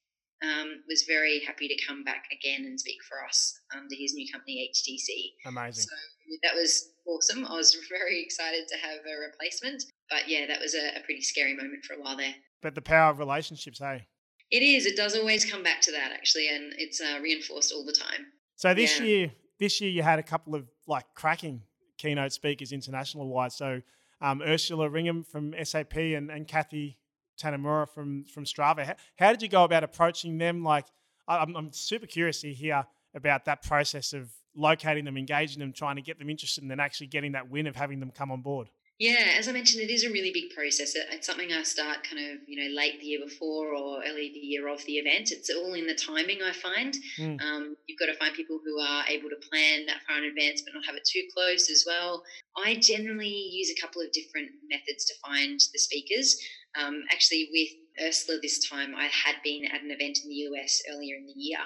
um, 0.41 0.83
was 0.87 1.03
very 1.07 1.41
happy 1.45 1.67
to 1.67 1.85
come 1.85 2.03
back 2.03 2.25
again 2.31 2.65
and 2.65 2.79
speak 2.79 2.97
for 3.07 3.23
us 3.23 3.59
under 3.75 3.95
his 3.95 4.13
new 4.13 4.31
company, 4.31 4.69
HTC. 4.73 5.47
Amazing. 5.49 5.83
So 5.83 5.95
that 6.43 6.55
was 6.55 6.89
awesome. 7.07 7.45
I 7.45 7.53
was 7.55 7.75
very 7.89 8.21
excited 8.21 8.67
to 8.69 8.77
have 8.77 8.99
a 9.05 9.19
replacement. 9.19 9.83
But 10.09 10.27
yeah, 10.27 10.47
that 10.47 10.59
was 10.59 10.73
a, 10.73 10.97
a 10.99 11.03
pretty 11.03 11.21
scary 11.21 11.55
moment 11.55 11.85
for 11.85 11.93
a 11.93 12.01
while 12.01 12.17
there. 12.17 12.33
But 12.61 12.75
the 12.75 12.81
power 12.81 13.11
of 13.11 13.19
relationships, 13.19 13.79
hey. 13.79 14.07
It 14.51 14.63
is. 14.63 14.85
It 14.85 14.97
does 14.97 15.15
always 15.15 15.49
come 15.49 15.63
back 15.63 15.79
to 15.81 15.91
that, 15.91 16.11
actually, 16.11 16.49
and 16.49 16.73
it's 16.77 16.99
uh, 16.99 17.19
reinforced 17.21 17.71
all 17.71 17.85
the 17.85 17.93
time. 17.93 18.25
So 18.57 18.73
this 18.73 18.99
Yeah. 18.99 19.05
year, 19.05 19.31
this 19.59 19.79
year 19.79 19.89
you 19.89 20.03
had 20.03 20.19
a 20.19 20.23
couple 20.23 20.55
of 20.55 20.67
like 20.87 21.05
cracking 21.15 21.61
keynote 21.97 22.33
speakers 22.33 22.71
international 22.71 23.29
wide. 23.29 23.53
So 23.53 23.81
um, 24.19 24.41
Ursula 24.41 24.89
Ringham 24.89 25.25
from 25.25 25.53
SAP 25.63 25.95
and, 25.95 26.29
and 26.29 26.47
Kathy 26.47 26.97
Tanamura 27.41 27.87
from 27.89 28.25
from 28.25 28.45
Strava. 28.45 28.85
How, 28.85 28.95
how 29.17 29.31
did 29.31 29.41
you 29.41 29.49
go 29.49 29.63
about 29.63 29.83
approaching 29.83 30.37
them? 30.37 30.63
Like, 30.63 30.85
I'm, 31.27 31.55
I'm 31.55 31.71
super 31.71 32.05
curious 32.07 32.41
to 32.41 32.53
hear 32.53 32.85
about 33.15 33.45
that 33.45 33.61
process 33.63 34.13
of 34.13 34.29
locating 34.55 35.05
them, 35.05 35.17
engaging 35.17 35.59
them, 35.59 35.73
trying 35.73 35.95
to 35.95 36.01
get 36.01 36.19
them 36.19 36.29
interested, 36.29 36.61
and 36.61 36.69
then 36.71 36.79
actually 36.79 37.07
getting 37.07 37.31
that 37.33 37.49
win 37.49 37.67
of 37.67 37.75
having 37.75 37.99
them 37.99 38.11
come 38.11 38.31
on 38.31 38.41
board. 38.41 38.69
Yeah, 38.99 39.33
as 39.39 39.47
I 39.47 39.51
mentioned, 39.51 39.81
it 39.81 39.89
is 39.89 40.03
a 40.03 40.11
really 40.11 40.29
big 40.31 40.51
process. 40.51 40.93
It- 40.95 41.07
It's 41.09 41.25
something 41.25 41.51
I 41.51 41.63
start 41.63 42.03
kind 42.03 42.21
of, 42.23 42.37
you 42.47 42.57
know, 42.61 42.69
late 42.75 42.99
the 42.99 43.07
year 43.07 43.19
before 43.25 43.73
or 43.73 44.03
early 44.05 44.29
the 44.31 44.39
year 44.39 44.67
of 44.67 44.85
the 44.85 44.97
event. 45.01 45.31
It's 45.31 45.49
all 45.49 45.73
in 45.73 45.87
the 45.87 45.95
timing, 45.95 46.43
I 46.43 46.51
find. 46.51 46.93
Mm. 47.17 47.41
Um, 47.41 47.75
you've 47.87 47.97
got 47.97 48.05
to 48.13 48.17
find 48.21 48.35
people 48.35 48.59
who 48.63 48.79
are 48.79 49.03
able 49.07 49.29
to 49.29 49.37
plan 49.49 49.87
that 49.87 50.01
far 50.07 50.19
in 50.19 50.25
advance 50.25 50.61
but 50.61 50.75
not 50.75 50.85
have 50.85 50.95
it 50.95 51.03
too 51.03 51.23
close 51.33 51.71
as 51.71 51.83
well. 51.87 52.23
I 52.55 52.75
generally 52.75 53.27
use 53.59 53.71
a 53.75 53.81
couple 53.81 54.03
of 54.03 54.11
different 54.11 54.51
methods 54.69 55.05
to 55.05 55.13
find 55.25 55.59
the 55.73 55.79
speakers. 55.79 56.37
Um, 56.75 57.03
actually, 57.11 57.49
with 57.51 57.69
Ursula 58.07 58.39
this 58.41 58.67
time, 58.67 58.95
I 58.95 59.07
had 59.07 59.35
been 59.43 59.65
at 59.65 59.81
an 59.81 59.91
event 59.91 60.19
in 60.23 60.29
the 60.29 60.41
US 60.49 60.81
earlier 60.89 61.15
in 61.17 61.25
the 61.25 61.33
year. 61.35 61.59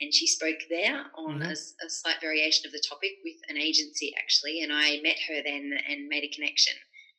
And 0.00 0.12
she 0.12 0.26
spoke 0.26 0.60
there 0.68 1.06
on 1.16 1.40
Mhm. 1.40 1.48
a, 1.48 1.52
a 1.86 1.88
slight 1.88 2.20
variation 2.20 2.66
of 2.66 2.72
the 2.72 2.82
topic 2.86 3.12
with 3.24 3.36
an 3.48 3.56
agency, 3.56 4.12
actually. 4.18 4.60
And 4.60 4.72
I 4.72 5.00
met 5.00 5.18
her 5.28 5.42
then 5.42 5.72
and 5.88 6.08
made 6.08 6.24
a 6.24 6.28
connection. 6.34 6.74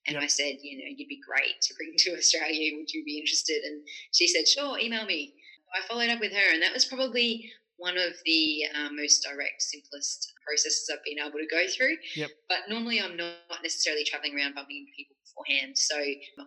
And 0.06 0.14
Yep. 0.16 0.24
I 0.24 0.28
said, 0.28 0.58
you 0.62 0.78
know, 0.78 0.86
you'd 0.96 1.08
be 1.08 1.20
great 1.28 1.60
to 1.62 1.74
bring 1.74 1.94
to 1.98 2.18
Australia. 2.18 2.76
Would 2.78 2.92
you 2.94 3.04
be 3.04 3.18
interested? 3.18 3.64
And 3.64 3.84
she 4.14 4.28
said, 4.28 4.48
sure, 4.48 4.78
email 4.80 5.06
me. 5.06 5.34
I 5.76 5.82
followed 5.82 6.10
up 6.10 6.20
with 6.22 6.32
her, 6.32 6.54
and 6.54 6.62
that 6.62 6.74
was 6.74 6.86
probably 6.86 7.52
one 7.78 7.98
of 7.98 8.14
the 8.26 8.66
uh, 8.74 8.90
most 8.92 9.22
direct, 9.24 9.62
simplest 9.62 10.34
processes 10.46 10.90
I've 10.92 11.04
been 11.06 11.22
able 11.22 11.38
to 11.38 11.50
go 11.50 11.68
through. 11.70 11.98
Yep. 12.16 12.32
But 12.50 12.70
normally, 12.70 13.00
I'm 13.00 13.16
not 13.16 13.62
necessarily 13.64 14.04
traveling 14.04 14.36
around 14.36 14.56
bumping 14.56 14.86
into 14.86 14.92
people 14.98 15.16
beforehand. 15.22 15.78
So 15.78 15.98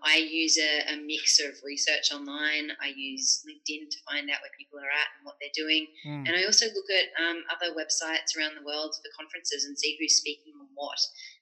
I 0.02 0.16
use 0.18 0.58
a, 0.58 0.94
a, 0.94 0.96
mix 0.99 1.38
of 1.38 1.54
research 1.64 2.10
online. 2.12 2.75
I 2.82 2.92
use 2.94 3.42
LinkedIn 3.46 3.90
to 3.90 3.99
find 4.10 4.26
out 4.30 4.42
where 4.42 4.58
people 4.58 4.78
are 4.78 4.90
at 4.90 5.10
and 5.18 5.22
what 5.22 5.37
they're 5.38 5.54
doing. 5.54 5.87
Mm. 6.06 6.26
And 6.26 6.34
I 6.34 6.44
also 6.44 6.66
look 6.66 6.90
at 6.90 7.14
um, 7.22 7.44
other 7.50 7.75
websites 7.78 8.34
around 8.34 8.58
the 8.58 8.66
world 8.66 8.94
for 8.99 9.10
conferences 9.14 9.64
and 9.64 9.78
see 9.78 9.96
who's 9.99 10.18
speaking 10.18 10.54
on 10.58 10.66
what. 10.75 10.99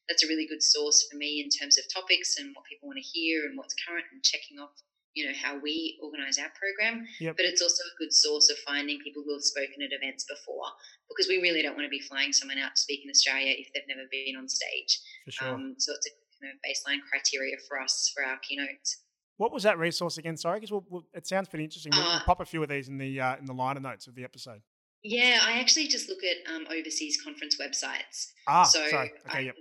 That's 0.08 0.24
a 0.24 0.28
really 0.28 0.48
good 0.48 0.62
source 0.62 1.06
for 1.08 1.16
me 1.16 1.40
in 1.44 1.48
terms 1.48 1.76
of 1.76 1.84
topics 1.92 2.38
and 2.38 2.52
what 2.56 2.64
people 2.64 2.88
want 2.88 3.00
to 3.00 3.04
hear 3.04 3.44
and 3.44 3.56
what's 3.56 3.76
current 3.84 4.08
and 4.12 4.24
checking 4.24 4.58
off 4.58 4.72
you 5.18 5.26
know 5.26 5.34
how 5.34 5.58
we 5.58 5.98
organize 6.00 6.38
our 6.38 6.50
program 6.54 7.04
yep. 7.18 7.36
but 7.36 7.44
it's 7.44 7.60
also 7.60 7.82
a 7.82 7.98
good 7.98 8.12
source 8.12 8.48
of 8.50 8.56
finding 8.58 9.00
people 9.02 9.22
who 9.26 9.34
have 9.34 9.42
spoken 9.42 9.82
at 9.82 9.90
events 9.90 10.24
before 10.30 10.62
because 11.10 11.26
we 11.26 11.42
really 11.42 11.60
don't 11.60 11.74
want 11.74 11.84
to 11.84 11.90
be 11.90 11.98
flying 11.98 12.32
someone 12.32 12.56
out 12.56 12.70
to 12.76 12.80
speak 12.80 13.00
in 13.02 13.10
australia 13.10 13.52
if 13.58 13.66
they've 13.74 13.88
never 13.88 14.06
been 14.12 14.36
on 14.38 14.48
stage 14.48 15.00
sure. 15.28 15.48
um, 15.48 15.74
so 15.76 15.92
it's 15.92 16.06
a 16.06 16.14
kind 16.38 16.54
of 16.54 16.58
baseline 16.62 17.02
criteria 17.10 17.56
for 17.66 17.80
us 17.80 18.12
for 18.14 18.24
our 18.24 18.38
keynotes 18.46 19.02
what 19.38 19.52
was 19.52 19.64
that 19.64 19.76
resource 19.76 20.18
again 20.18 20.36
sorry 20.36 20.60
because 20.60 20.70
we'll, 20.70 20.86
we'll, 20.88 21.04
it 21.12 21.26
sounds 21.26 21.48
pretty 21.48 21.64
interesting 21.64 21.90
we'll, 21.92 22.06
uh, 22.06 22.14
we'll, 22.14 22.20
pop 22.20 22.40
a 22.40 22.46
few 22.46 22.62
of 22.62 22.68
these 22.68 22.88
in 22.88 22.96
the 22.96 23.20
uh, 23.20 23.36
in 23.36 23.44
the 23.44 23.54
liner 23.54 23.80
notes 23.80 24.06
of 24.06 24.14
the 24.14 24.22
episode 24.22 24.60
yeah 25.02 25.40
i 25.42 25.58
actually 25.58 25.88
just 25.88 26.08
look 26.08 26.22
at 26.22 26.54
um, 26.54 26.64
overseas 26.70 27.18
conference 27.22 27.56
websites 27.60 28.30
ah 28.46 28.62
so 28.62 28.86
sorry 28.86 29.12
okay, 29.28 29.46
yep. 29.46 29.56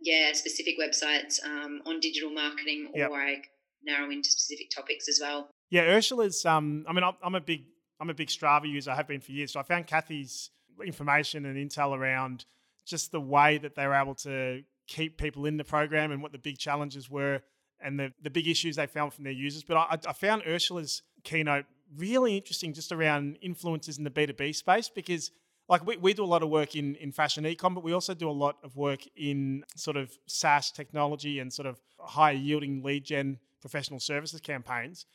yeah 0.00 0.32
specific 0.32 0.76
websites 0.80 1.44
um, 1.44 1.82
on 1.84 2.00
digital 2.00 2.30
marketing 2.30 2.88
or 2.94 2.98
yep. 2.98 3.10
I 3.12 3.42
narrow 3.84 4.10
into 4.10 4.30
specific 4.30 4.70
topics 4.70 5.08
as 5.08 5.18
well. 5.20 5.50
Yeah, 5.70 5.82
Ursula's. 5.82 6.44
Um, 6.44 6.84
I 6.88 6.92
mean, 6.92 7.04
I'm 7.22 7.34
a 7.34 7.40
big, 7.40 7.64
I'm 8.00 8.10
a 8.10 8.14
big 8.14 8.28
Strava 8.28 8.68
user. 8.68 8.90
I 8.90 8.96
have 8.96 9.08
been 9.08 9.20
for 9.20 9.32
years. 9.32 9.52
So 9.52 9.60
I 9.60 9.62
found 9.62 9.86
Kathy's 9.86 10.50
information 10.84 11.46
and 11.46 11.56
intel 11.56 11.96
around 11.96 12.44
just 12.84 13.12
the 13.12 13.20
way 13.20 13.58
that 13.58 13.74
they 13.74 13.86
were 13.86 13.94
able 13.94 14.14
to 14.14 14.62
keep 14.86 15.16
people 15.16 15.46
in 15.46 15.56
the 15.56 15.64
program 15.64 16.12
and 16.12 16.22
what 16.22 16.32
the 16.32 16.38
big 16.38 16.58
challenges 16.58 17.08
were 17.08 17.40
and 17.80 17.98
the, 17.98 18.12
the 18.22 18.30
big 18.30 18.46
issues 18.46 18.76
they 18.76 18.86
found 18.86 19.12
from 19.12 19.24
their 19.24 19.32
users. 19.32 19.62
But 19.62 19.76
I, 19.76 19.98
I 20.08 20.12
found 20.12 20.42
Ursula's 20.46 21.02
keynote 21.22 21.64
really 21.96 22.36
interesting 22.36 22.72
just 22.72 22.92
around 22.92 23.36
influences 23.40 23.98
in 23.98 24.04
the 24.04 24.10
B2B 24.10 24.54
space 24.54 24.88
because 24.88 25.30
like 25.68 25.86
we, 25.86 25.96
we 25.96 26.12
do 26.12 26.24
a 26.24 26.26
lot 26.26 26.42
of 26.42 26.50
work 26.50 26.76
in, 26.76 26.94
in 26.96 27.12
fashion 27.12 27.44
ecom, 27.44 27.74
but 27.74 27.82
we 27.82 27.92
also 27.92 28.14
do 28.14 28.28
a 28.28 28.32
lot 28.32 28.56
of 28.62 28.76
work 28.76 29.00
in 29.16 29.64
sort 29.76 29.96
of 29.96 30.12
SaaS 30.26 30.70
technology 30.70 31.38
and 31.38 31.52
sort 31.52 31.66
of 31.66 31.80
high 31.98 32.32
yielding 32.32 32.82
lead 32.82 33.04
gen 33.04 33.38
professional 33.64 33.98
services 33.98 34.42
campaigns. 34.42 35.06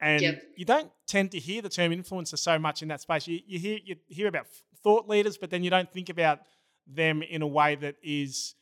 And 0.00 0.22
yep. 0.22 0.42
you 0.56 0.64
don't 0.64 0.90
tend 1.06 1.32
to 1.32 1.38
hear 1.38 1.60
the 1.60 1.68
term 1.68 1.92
influencer 1.92 2.38
so 2.38 2.58
much 2.58 2.82
in 2.82 2.88
that 2.88 3.02
space. 3.02 3.28
You, 3.28 3.40
you 3.46 3.58
hear 3.58 3.78
you 3.84 3.96
hear 4.08 4.28
about 4.28 4.46
thought 4.82 5.08
leaders, 5.08 5.36
but 5.36 5.50
then 5.50 5.62
you 5.62 5.70
don't 5.70 5.92
think 5.92 6.08
about 6.08 6.38
them 6.86 7.22
in 7.22 7.42
a 7.42 7.46
way 7.46 7.74
that 7.74 7.96
is 8.02 8.54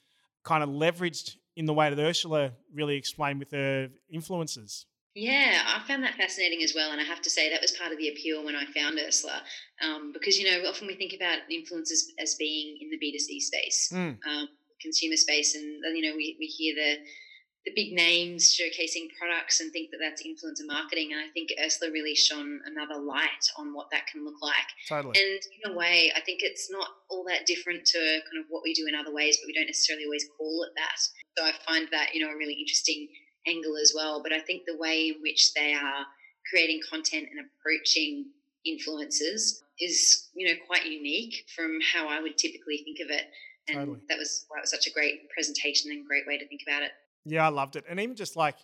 kind 0.42 0.64
of 0.64 0.70
leveraged 0.70 1.36
in 1.54 1.66
the 1.66 1.74
way 1.74 1.88
that 1.88 1.98
Ursula 1.98 2.52
really 2.74 2.96
explained 2.96 3.38
with 3.38 3.52
her 3.52 3.88
influencers. 4.12 4.86
Yeah, 5.14 5.62
I 5.66 5.86
found 5.86 6.02
that 6.02 6.14
fascinating 6.14 6.62
as 6.62 6.74
well, 6.74 6.90
and 6.92 7.00
I 7.00 7.04
have 7.04 7.22
to 7.22 7.30
say 7.30 7.50
that 7.50 7.62
was 7.62 7.72
part 7.72 7.92
of 7.92 7.98
the 7.98 8.08
appeal 8.08 8.44
when 8.44 8.56
I 8.56 8.64
found 8.66 8.98
Ursula, 8.98 9.42
um, 9.82 10.12
because 10.12 10.38
you 10.38 10.50
know 10.50 10.68
often 10.68 10.86
we 10.86 10.94
think 10.94 11.14
about 11.14 11.38
influencers 11.52 12.00
as 12.18 12.34
being 12.34 12.78
in 12.80 12.90
the 12.90 12.98
B 12.98 13.12
two 13.12 13.18
C 13.18 13.40
space, 13.40 13.90
mm. 13.92 14.18
um, 14.26 14.48
consumer 14.80 15.16
space, 15.16 15.54
and 15.54 15.64
you 15.96 16.02
know 16.02 16.16
we, 16.16 16.36
we 16.40 16.46
hear 16.46 16.74
the 16.74 16.96
the 17.66 17.72
big 17.74 17.92
names 17.92 18.54
showcasing 18.54 19.10
products 19.18 19.58
and 19.60 19.72
think 19.72 19.90
that 19.90 19.98
that's 20.00 20.22
influencer 20.22 20.64
marketing. 20.66 21.10
And 21.10 21.20
I 21.20 21.26
think 21.34 21.50
Ursula 21.62 21.90
really 21.90 22.14
shone 22.14 22.60
another 22.64 22.94
light 22.94 23.44
on 23.58 23.74
what 23.74 23.90
that 23.90 24.06
can 24.06 24.24
look 24.24 24.40
like. 24.40 24.70
Totally. 24.88 25.18
And 25.18 25.40
in 25.64 25.72
a 25.72 25.76
way, 25.76 26.12
I 26.14 26.20
think 26.20 26.40
it's 26.42 26.70
not 26.70 26.86
all 27.10 27.24
that 27.26 27.44
different 27.44 27.84
to 27.86 27.98
kind 27.98 28.38
of 28.38 28.46
what 28.50 28.62
we 28.62 28.72
do 28.72 28.86
in 28.86 28.94
other 28.94 29.12
ways, 29.12 29.36
but 29.42 29.48
we 29.48 29.52
don't 29.52 29.66
necessarily 29.66 30.04
always 30.04 30.28
call 30.38 30.62
it 30.62 30.70
that. 30.76 30.96
So 31.36 31.44
I 31.44 31.52
find 31.66 31.88
that, 31.90 32.14
you 32.14 32.24
know, 32.24 32.32
a 32.32 32.36
really 32.36 32.54
interesting 32.54 33.08
angle 33.48 33.76
as 33.82 33.92
well. 33.94 34.22
But 34.22 34.32
I 34.32 34.38
think 34.38 34.62
the 34.64 34.78
way 34.78 35.08
in 35.08 35.20
which 35.20 35.52
they 35.54 35.74
are 35.74 36.06
creating 36.48 36.80
content 36.88 37.26
and 37.34 37.44
approaching 37.44 38.26
influencers 38.62 39.58
is, 39.80 40.30
you 40.36 40.46
know, 40.46 40.54
quite 40.68 40.86
unique 40.86 41.44
from 41.54 41.78
how 41.92 42.06
I 42.06 42.20
would 42.20 42.38
typically 42.38 42.78
think 42.84 42.98
of 43.02 43.10
it. 43.10 43.26
And 43.68 43.78
totally. 43.78 43.98
that 44.08 44.18
was 44.18 44.46
why 44.46 44.58
it 44.58 44.62
was 44.62 44.70
such 44.70 44.86
a 44.86 44.92
great 44.92 45.28
presentation 45.30 45.90
and 45.90 46.06
great 46.06 46.28
way 46.28 46.38
to 46.38 46.46
think 46.46 46.60
about 46.64 46.82
it. 46.82 46.92
Yeah, 47.26 47.44
I 47.44 47.48
loved 47.48 47.76
it. 47.76 47.84
And 47.88 47.98
even 47.98 48.14
just 48.14 48.36
like, 48.36 48.56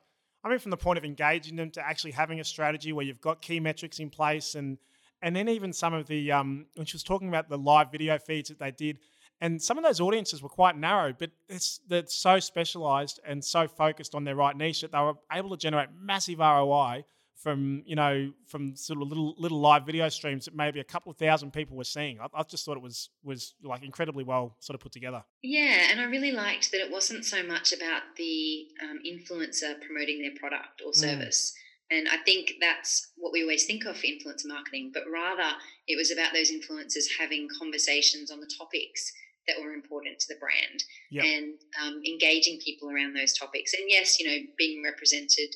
I 0.44 0.48
mean, 0.48 0.60
from 0.60 0.70
the 0.70 0.76
point 0.76 0.96
of 0.96 1.04
engaging 1.04 1.56
them 1.56 1.70
to 1.72 1.86
actually 1.86 2.12
having 2.12 2.40
a 2.40 2.44
strategy 2.44 2.92
where 2.92 3.04
you've 3.04 3.20
got 3.20 3.42
key 3.42 3.60
metrics 3.60 3.98
in 3.98 4.08
place 4.08 4.54
and 4.54 4.78
and 5.24 5.36
then 5.36 5.48
even 5.48 5.72
some 5.72 5.94
of 5.94 6.08
the 6.08 6.32
um, 6.32 6.66
when 6.74 6.84
she 6.84 6.96
was 6.96 7.04
talking 7.04 7.28
about 7.28 7.48
the 7.48 7.56
live 7.56 7.92
video 7.92 8.18
feeds 8.18 8.48
that 8.48 8.58
they 8.58 8.72
did, 8.72 8.98
and 9.40 9.62
some 9.62 9.78
of 9.78 9.84
those 9.84 10.00
audiences 10.00 10.42
were 10.42 10.48
quite 10.48 10.76
narrow, 10.76 11.12
but 11.16 11.30
it's 11.48 11.80
they're 11.88 12.06
so 12.06 12.40
specialized 12.40 13.20
and 13.24 13.44
so 13.44 13.68
focused 13.68 14.16
on 14.16 14.24
their 14.24 14.34
right 14.34 14.56
niche 14.56 14.80
that 14.80 14.90
they 14.90 14.98
were 14.98 15.14
able 15.32 15.50
to 15.50 15.56
generate 15.56 15.90
massive 15.96 16.40
ROI 16.40 17.04
from 17.42 17.82
you 17.84 17.96
know 17.96 18.32
from 18.46 18.76
sort 18.76 19.02
of 19.02 19.08
little 19.08 19.34
little 19.36 19.60
live 19.60 19.84
video 19.84 20.08
streams 20.08 20.44
that 20.44 20.54
maybe 20.54 20.78
a 20.80 20.84
couple 20.84 21.10
of 21.10 21.18
thousand 21.18 21.52
people 21.52 21.76
were 21.76 21.84
seeing. 21.84 22.20
I, 22.20 22.26
I, 22.32 22.42
just 22.44 22.64
thought 22.64 22.76
it 22.76 22.82
was 22.82 23.10
was 23.24 23.54
like 23.62 23.82
incredibly 23.82 24.22
well 24.22 24.56
sort 24.60 24.74
of 24.74 24.80
put 24.80 24.92
together. 24.92 25.24
Yeah, 25.42 25.88
and 25.90 26.00
I 26.00 26.04
really 26.04 26.32
liked 26.32 26.70
that 26.70 26.80
it 26.80 26.90
wasn't 26.90 27.24
so 27.24 27.42
much 27.42 27.72
about 27.72 28.02
the 28.16 28.66
um, 28.82 29.00
influencer 29.04 29.80
promoting 29.84 30.22
their 30.22 30.36
product 30.38 30.82
or 30.84 30.92
mm. 30.92 30.96
service. 30.96 31.52
Mm. 31.52 31.58
And 31.92 32.08
I 32.08 32.16
think 32.24 32.54
that's 32.58 33.10
what 33.16 33.32
we 33.32 33.42
always 33.42 33.66
think 33.66 33.84
of 33.84 33.98
for 33.98 34.06
influencer 34.06 34.46
marketing, 34.46 34.92
but 34.94 35.02
rather 35.12 35.56
it 35.86 35.96
was 35.96 36.10
about 36.10 36.32
those 36.32 36.50
influencers 36.50 37.04
having 37.18 37.48
conversations 37.58 38.30
on 38.30 38.40
the 38.40 38.50
topics 38.58 39.12
that 39.46 39.56
were 39.62 39.72
important 39.72 40.18
to 40.20 40.28
the 40.28 40.38
brand 40.38 40.84
yep. 41.10 41.24
and 41.24 41.54
um, 41.82 42.00
engaging 42.06 42.58
people 42.64 42.90
around 42.90 43.14
those 43.14 43.36
topics. 43.36 43.74
And 43.74 43.82
yes, 43.88 44.18
you 44.18 44.26
know, 44.26 44.38
being 44.56 44.82
represented 44.82 45.54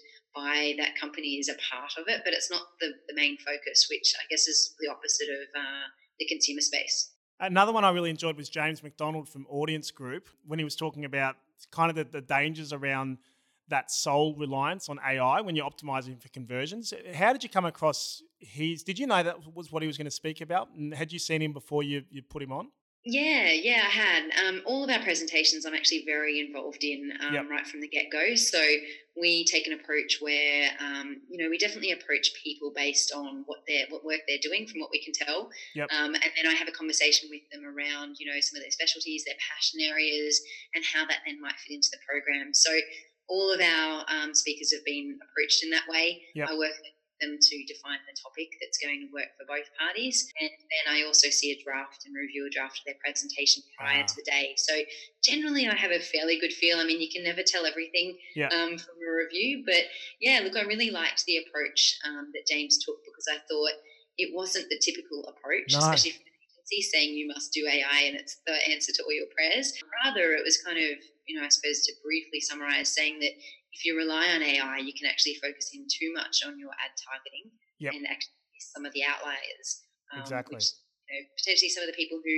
that 0.79 0.99
company 1.01 1.37
is 1.37 1.49
a 1.49 1.55
part 1.71 1.93
of 1.99 2.09
it, 2.09 2.23
but 2.25 2.33
it's 2.33 2.51
not 2.51 2.63
the, 2.81 2.93
the 3.09 3.15
main 3.15 3.37
focus, 3.39 3.87
which 3.91 4.15
I 4.21 4.25
guess 4.31 4.47
is 4.47 4.75
the 4.81 4.89
opposite 4.89 5.29
of 5.29 5.61
uh, 5.61 5.87
the 6.19 6.27
consumer 6.27 6.61
space. 6.61 7.13
Another 7.39 7.73
one 7.73 7.85
I 7.85 7.91
really 7.91 8.11
enjoyed 8.11 8.37
was 8.37 8.49
James 8.49 8.83
McDonald 8.83 9.29
from 9.29 9.47
Audience 9.51 9.91
Group 9.91 10.29
when 10.47 10.59
he 10.59 10.65
was 10.65 10.75
talking 10.75 11.05
about 11.05 11.37
kind 11.71 11.91
of 11.91 11.97
the, 11.97 12.05
the 12.05 12.21
dangers 12.21 12.73
around 12.73 13.19
that 13.69 13.91
sole 13.91 14.35
reliance 14.37 14.89
on 14.89 14.99
AI 15.05 15.41
when 15.41 15.57
you're 15.57 15.69
optimizing 15.69 16.21
for 16.21 16.29
conversions. 16.29 16.95
How 17.15 17.33
did 17.33 17.43
you 17.43 17.51
come 17.51 17.65
across 17.65 18.23
his? 18.39 18.83
Did 18.83 18.99
you 18.99 19.07
know 19.07 19.23
that 19.23 19.55
was 19.55 19.73
what 19.73 19.83
he 19.83 19.87
was 19.87 19.99
going 19.99 20.07
to 20.07 20.11
speak 20.11 20.41
about? 20.41 20.69
And 20.77 20.95
had 20.95 21.13
you 21.13 21.19
seen 21.19 21.43
him 21.43 21.53
before 21.53 21.83
you, 21.83 22.05
you 22.11 22.23
put 22.23 22.43
him 22.43 22.53
on? 22.53 22.69
Yeah, 23.09 23.53
yeah, 23.53 23.85
I 23.87 23.91
had. 23.91 24.23
Um, 24.49 24.63
all 24.67 24.83
of 24.83 24.91
our 24.91 24.99
presentations 24.99 25.65
I'm 25.65 25.75
actually 25.75 26.03
very 26.05 26.41
involved 26.41 26.83
in 26.83 27.13
um, 27.25 27.35
yep. 27.35 27.47
right 27.49 27.65
from 27.65 27.81
the 27.81 27.87
get 27.87 28.11
go. 28.11 28.35
So 28.35 28.61
we 29.17 29.45
take 29.45 29.69
an 29.69 29.75
approach 29.75 30.19
where, 30.21 30.71
um, 30.81 31.23
you 31.31 31.39
know, 31.39 31.49
we 31.49 31.57
definitely 31.57 31.93
approach 31.93 32.33
people 32.43 32.73
based 32.75 33.13
on 33.15 33.45
what 33.47 33.61
they're, 33.69 33.87
what 33.91 34.05
work 34.05 34.23
they're 34.27 34.43
doing 34.43 34.67
from 34.67 34.81
what 34.81 34.91
we 34.91 35.01
can 35.01 35.15
tell. 35.15 35.51
Yep. 35.77 35.89
Um, 35.97 36.15
and 36.15 36.33
then 36.35 36.51
I 36.51 36.55
have 36.55 36.67
a 36.67 36.73
conversation 36.73 37.29
with 37.31 37.43
them 37.53 37.63
around, 37.65 38.17
you 38.19 38.27
know, 38.27 38.41
some 38.41 38.57
of 38.57 38.65
their 38.65 38.73
specialties, 38.73 39.25
their 39.25 39.39
passion 39.39 39.81
areas, 39.87 40.43
and 40.75 40.85
how 40.85 41.07
that 41.07 41.19
then 41.25 41.41
might 41.41 41.55
fit 41.63 41.77
into 41.77 41.89
the 41.93 42.03
program. 42.03 42.53
So 42.55 42.77
all 43.29 43.55
of 43.55 43.61
our 43.61 44.05
um, 44.11 44.35
speakers 44.35 44.73
have 44.75 44.85
been 44.85 45.17
approached 45.23 45.63
in 45.63 45.71
that 45.71 45.87
way. 45.89 46.23
Yep. 46.35 46.49
I 46.51 46.59
work 46.59 46.75
them 47.21 47.39
to 47.41 47.57
define 47.65 47.99
the 48.05 48.17
topic 48.17 48.49
that's 48.61 48.79
going 48.79 49.07
to 49.07 49.13
work 49.13 49.33
for 49.39 49.47
both 49.47 49.67
parties. 49.79 50.29
And 50.41 50.51
then 50.51 50.85
I 50.95 51.05
also 51.07 51.29
see 51.29 51.53
a 51.53 51.63
draft 51.63 52.05
and 52.07 52.15
review 52.15 52.47
a 52.47 52.51
draft 52.51 52.81
of 52.81 52.85
their 52.85 53.01
presentation 53.03 53.63
prior 53.79 54.05
to 54.05 54.15
the 54.17 54.27
day. 54.27 54.55
So 54.57 54.75
generally, 55.23 55.67
I 55.67 55.75
have 55.75 55.91
a 55.91 56.01
fairly 56.01 56.39
good 56.39 56.53
feel. 56.53 56.79
I 56.79 56.85
mean, 56.85 57.01
you 57.01 57.11
can 57.11 57.25
never 57.25 57.43
tell 57.43 57.67
everything 57.67 58.17
yeah. 58.35 58.49
um, 58.49 58.79
from 58.79 58.97
a 59.01 59.11
review, 59.11 59.65
but 59.65 59.85
yeah, 60.21 60.41
look, 60.43 60.57
I 60.57 60.63
really 60.63 60.91
liked 60.91 61.25
the 61.27 61.39
approach 61.39 61.99
um, 62.07 62.33
that 62.35 62.47
James 62.47 62.79
took 62.85 62.97
because 63.05 63.27
I 63.31 63.39
thought 63.49 63.77
it 64.19 64.35
wasn't 64.35 64.69
the 64.69 64.81
typical 64.81 65.25
approach, 65.29 65.73
no. 65.73 65.79
especially 65.81 66.13
for 66.13 66.25
an 66.25 66.37
agency 66.41 66.83
saying 66.83 67.17
you 67.17 67.29
must 67.29 67.53
do 67.53 67.67
AI 67.67 68.09
and 68.09 68.17
it's 68.17 68.39
the 68.47 68.57
answer 68.71 68.93
to 68.93 69.03
all 69.05 69.13
your 69.13 69.29
prayers. 69.35 69.73
Rather, 70.05 70.33
it 70.33 70.45
was 70.45 70.63
kind 70.63 70.79
of 70.79 70.99
you 71.27 71.39
know, 71.39 71.45
I 71.45 71.49
suppose 71.49 71.83
to 71.83 71.93
briefly 72.03 72.41
summarize, 72.41 72.89
saying 72.89 73.19
that 73.21 73.33
if 73.77 73.85
you 73.85 73.97
rely 73.97 74.33
on 74.33 74.41
AI, 74.41 74.81
you 74.81 74.97
can 74.97 75.05
actually 75.05 75.37
focus 75.37 75.71
in 75.77 75.85
too 75.85 76.13
much 76.17 76.41
on 76.47 76.59
your 76.59 76.73
ad 76.81 76.97
targeting 76.97 77.53
yep. 77.79 77.93
and 77.93 78.09
actually 78.09 78.33
some 78.73 78.89
of 78.89 78.93
the 78.97 79.05
outliers. 79.05 79.85
Um, 80.15 80.21
exactly. 80.21 80.57
Which, 80.57 80.73
you 81.05 81.13
know, 81.13 81.23
potentially 81.37 81.69
some 81.69 81.85
of 81.85 81.93
the 81.93 81.99
people 81.99 82.17
who 82.25 82.37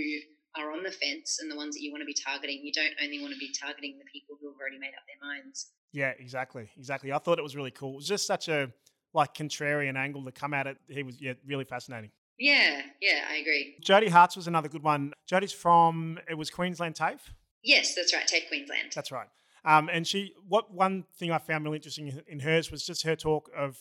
are 0.59 0.73
on 0.75 0.83
the 0.83 0.90
fence 0.90 1.38
and 1.38 1.47
the 1.47 1.54
ones 1.54 1.78
that 1.78 1.83
you 1.83 1.92
want 1.92 2.02
to 2.02 2.11
be 2.11 2.16
targeting, 2.18 2.59
you 2.66 2.73
don't 2.75 2.92
only 2.99 3.23
want 3.23 3.33
to 3.33 3.38
be 3.38 3.54
targeting 3.54 4.02
the 4.02 4.11
people 4.11 4.35
who 4.40 4.50
have 4.50 4.59
already 4.59 4.83
made 4.83 4.99
up 4.99 5.07
their 5.07 5.23
minds. 5.23 5.71
Yeah, 5.92 6.12
exactly. 6.18 6.68
Exactly. 6.76 7.12
I 7.12 7.18
thought 7.18 7.38
it 7.38 7.47
was 7.47 7.54
really 7.54 7.71
cool. 7.71 7.95
It 7.95 8.02
was 8.02 8.09
just 8.09 8.26
such 8.26 8.49
a 8.49 8.73
like 9.14 9.35
contrarian 9.35 9.97
angle 9.97 10.25
to 10.25 10.33
come 10.33 10.52
at 10.52 10.66
it. 10.66 10.76
He 10.88 11.02
was 11.02 11.23
yeah, 11.23 11.35
really 11.47 11.64
fascinating. 11.64 12.11
Yeah, 12.38 12.83
yeah, 13.00 13.25
I 13.30 13.37
agree. 13.37 13.76
Jody 13.80 14.09
Hartz 14.09 14.37
was 14.37 14.47
another 14.47 14.68
good 14.68 14.83
one. 14.83 15.12
Jody's 15.26 15.52
from 15.52 16.18
it 16.28 16.35
was 16.35 16.50
Queensland 16.50 16.95
TAFE. 16.95 17.35
Yes, 17.64 17.95
that's 17.95 18.14
right, 18.14 18.26
TAFE 18.26 18.49
Queensland. 18.49 18.92
That's 18.95 19.11
right. 19.11 19.26
Um, 19.65 19.88
and 19.93 20.07
she, 20.07 20.33
what 20.47 20.73
one 20.73 21.05
thing 21.19 21.31
I 21.31 21.38
found 21.38 21.65
really 21.65 21.77
interesting 21.77 22.12
in 22.27 22.41
hers 22.41 22.71
was 22.71 22.85
just 22.85 23.03
her 23.03 23.17
talk 23.17 23.50
of 23.57 23.79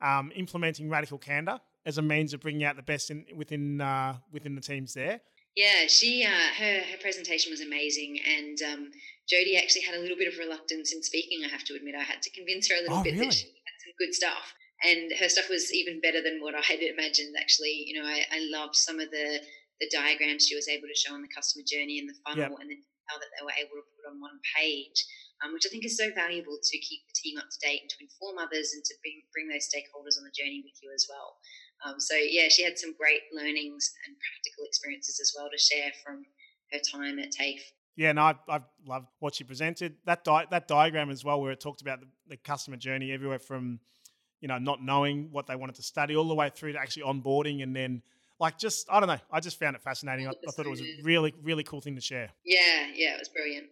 um, 0.00 0.32
implementing 0.34 0.88
radical 0.88 1.18
candor 1.18 1.58
as 1.86 1.98
a 1.98 2.02
means 2.02 2.32
of 2.34 2.40
bringing 2.40 2.64
out 2.64 2.76
the 2.76 2.82
best 2.82 3.10
in, 3.10 3.24
within 3.34 3.80
uh, 3.80 4.16
within 4.32 4.54
the 4.54 4.60
teams 4.60 4.94
there. 4.94 5.20
Yeah, 5.56 5.86
she 5.88 6.24
uh, 6.24 6.54
her 6.58 6.80
her 6.92 6.98
presentation 7.00 7.50
was 7.50 7.60
amazing, 7.60 8.18
and 8.38 8.58
um, 8.72 8.90
Jody 9.28 9.56
actually 9.56 9.82
had 9.82 9.96
a 9.96 10.00
little 10.00 10.16
bit 10.16 10.32
of 10.32 10.38
reluctance 10.38 10.92
in 10.92 11.02
speaking. 11.02 11.40
I 11.44 11.48
have 11.48 11.64
to 11.64 11.74
admit, 11.74 11.94
I 11.98 12.02
had 12.04 12.22
to 12.22 12.30
convince 12.30 12.68
her 12.68 12.76
a 12.76 12.82
little 12.82 12.98
Oh, 12.98 13.02
bit 13.02 13.14
really? 13.14 13.26
that 13.26 13.34
she 13.34 13.46
had 13.46 13.78
some 13.84 13.94
good 13.98 14.14
stuff, 14.14 14.54
and 14.84 15.12
her 15.18 15.28
stuff 15.28 15.48
was 15.50 15.72
even 15.74 16.00
better 16.00 16.22
than 16.22 16.40
what 16.40 16.54
I 16.60 16.60
had 16.60 16.80
imagined. 16.80 17.34
Actually, 17.38 17.84
you 17.86 18.00
know, 18.00 18.06
I, 18.06 18.22
I 18.30 18.38
loved 18.52 18.76
some 18.76 19.00
of 19.00 19.10
the 19.10 19.40
the 19.80 19.90
diagrams 19.92 20.46
she 20.46 20.56
was 20.56 20.68
able 20.68 20.88
to 20.88 20.94
show 20.94 21.14
on 21.14 21.22
the 21.22 21.28
customer 21.34 21.64
journey 21.66 21.98
and 21.98 22.08
the 22.08 22.18
funnel, 22.26 22.58
and 22.58 22.70
then 22.70 22.82
that 23.16 23.32
they 23.32 23.44
were 23.44 23.56
able 23.56 23.80
to 23.80 23.86
put 23.96 24.04
on 24.04 24.20
one 24.20 24.36
page, 24.52 25.00
um, 25.40 25.56
which 25.56 25.64
I 25.64 25.72
think 25.72 25.88
is 25.88 25.96
so 25.96 26.12
valuable 26.12 26.60
to 26.60 26.76
keep 26.84 27.00
the 27.08 27.16
team 27.16 27.40
up 27.40 27.48
to 27.48 27.58
date 27.64 27.88
and 27.88 27.90
to 27.96 28.04
inform 28.04 28.36
others 28.36 28.76
and 28.76 28.84
to 28.84 28.94
bring 29.00 29.24
bring 29.32 29.48
those 29.48 29.64
stakeholders 29.64 30.20
on 30.20 30.28
the 30.28 30.34
journey 30.36 30.60
with 30.60 30.76
you 30.84 30.92
as 30.92 31.08
well. 31.08 31.40
Um, 31.86 31.96
so 31.96 32.14
yeah, 32.18 32.52
she 32.52 32.60
had 32.64 32.76
some 32.76 32.92
great 32.98 33.24
learnings 33.32 33.88
and 34.04 34.12
practical 34.20 34.68
experiences 34.68 35.16
as 35.22 35.32
well 35.32 35.48
to 35.48 35.56
share 35.56 35.92
from 36.04 36.28
her 36.72 36.80
time 36.84 37.18
at 37.18 37.32
TAFE. 37.32 37.64
Yeah, 37.96 38.12
no, 38.12 38.22
I, 38.22 38.34
I 38.48 38.60
loved 38.86 39.08
what 39.18 39.34
she 39.34 39.44
presented. 39.44 39.96
That 40.06 40.22
di- 40.22 40.46
that 40.50 40.68
diagram 40.68 41.10
as 41.10 41.24
well, 41.24 41.40
where 41.40 41.52
it 41.52 41.60
talked 41.60 41.80
about 41.80 42.00
the, 42.00 42.06
the 42.28 42.36
customer 42.36 42.76
journey 42.76 43.12
everywhere 43.12 43.40
from, 43.40 43.80
you 44.40 44.48
know, 44.48 44.58
not 44.58 44.82
knowing 44.82 45.30
what 45.32 45.46
they 45.46 45.56
wanted 45.56 45.76
to 45.76 45.82
study 45.82 46.14
all 46.14 46.28
the 46.28 46.34
way 46.34 46.50
through 46.54 46.72
to 46.72 46.78
actually 46.78 47.02
onboarding 47.02 47.62
and 47.62 47.74
then 47.74 48.02
like 48.40 48.58
just 48.58 48.88
I 48.90 49.00
don't 49.00 49.08
know. 49.08 49.18
I 49.30 49.40
just 49.40 49.58
found 49.58 49.76
it 49.76 49.82
fascinating. 49.82 50.26
I, 50.26 50.30
I 50.30 50.50
thought 50.50 50.66
it 50.66 50.70
was 50.70 50.80
a 50.80 51.02
really 51.02 51.34
really 51.42 51.64
cool 51.64 51.80
thing 51.80 51.94
to 51.96 52.00
share. 52.00 52.30
Yeah, 52.44 52.86
yeah, 52.94 53.14
it 53.14 53.18
was 53.18 53.28
brilliant. 53.28 53.66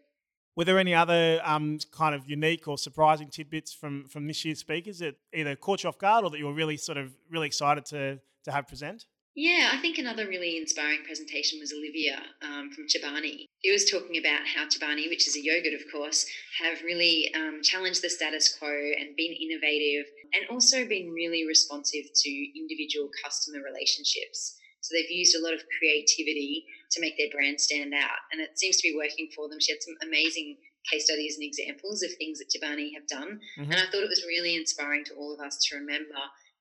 Were 0.56 0.64
there 0.64 0.78
any 0.78 0.94
other 0.94 1.40
um, 1.44 1.78
kind 1.92 2.14
of 2.14 2.28
unique 2.28 2.66
or 2.66 2.78
surprising 2.78 3.28
tidbits 3.28 3.72
from 3.74 4.06
from 4.08 4.26
this 4.26 4.44
year's 4.44 4.58
speakers 4.58 4.98
that 5.00 5.16
either 5.32 5.54
caught 5.54 5.82
you 5.82 5.88
off 5.88 5.98
guard 5.98 6.24
or 6.24 6.30
that 6.30 6.38
you 6.38 6.46
were 6.46 6.54
really 6.54 6.76
sort 6.76 6.98
of 6.98 7.12
really 7.30 7.46
excited 7.46 7.84
to 7.86 8.20
to 8.44 8.52
have 8.52 8.66
present? 8.66 9.06
Yeah, 9.36 9.68
I 9.70 9.76
think 9.82 9.98
another 9.98 10.26
really 10.26 10.56
inspiring 10.56 11.04
presentation 11.04 11.60
was 11.60 11.70
Olivia 11.70 12.16
um, 12.40 12.70
from 12.72 12.88
Chobani. 12.88 13.44
She 13.62 13.70
was 13.70 13.84
talking 13.84 14.16
about 14.16 14.48
how 14.48 14.64
Chobani, 14.64 15.10
which 15.10 15.28
is 15.28 15.36
a 15.36 15.44
yogurt, 15.44 15.74
of 15.74 15.84
course, 15.92 16.24
have 16.64 16.80
really 16.80 17.28
um, 17.34 17.60
challenged 17.62 18.00
the 18.00 18.08
status 18.08 18.56
quo 18.56 18.72
and 18.72 19.14
been 19.14 19.36
innovative 19.36 20.06
and 20.32 20.48
also 20.48 20.88
been 20.88 21.12
really 21.12 21.46
responsive 21.46 22.06
to 22.24 22.30
individual 22.56 23.10
customer 23.22 23.60
relationships. 23.60 24.56
So 24.80 24.96
they've 24.96 25.10
used 25.10 25.36
a 25.36 25.44
lot 25.44 25.52
of 25.52 25.60
creativity 25.78 26.64
to 26.92 27.00
make 27.02 27.18
their 27.18 27.28
brand 27.28 27.60
stand 27.60 27.92
out, 27.92 28.16
and 28.32 28.40
it 28.40 28.58
seems 28.58 28.78
to 28.78 28.88
be 28.88 28.96
working 28.96 29.28
for 29.36 29.50
them. 29.50 29.60
She 29.60 29.72
had 29.72 29.82
some 29.82 30.00
amazing 30.00 30.56
case 30.90 31.04
studies 31.04 31.36
and 31.36 31.44
examples 31.44 32.02
of 32.02 32.08
things 32.16 32.38
that 32.38 32.48
Chobani 32.48 32.94
have 32.94 33.06
done, 33.06 33.40
Mhm. 33.58 33.68
and 33.68 33.74
I 33.74 33.84
thought 33.90 34.04
it 34.06 34.08
was 34.08 34.24
really 34.24 34.54
inspiring 34.54 35.04
to 35.06 35.14
all 35.14 35.34
of 35.34 35.44
us 35.44 35.58
to 35.68 35.76
remember 35.76 36.16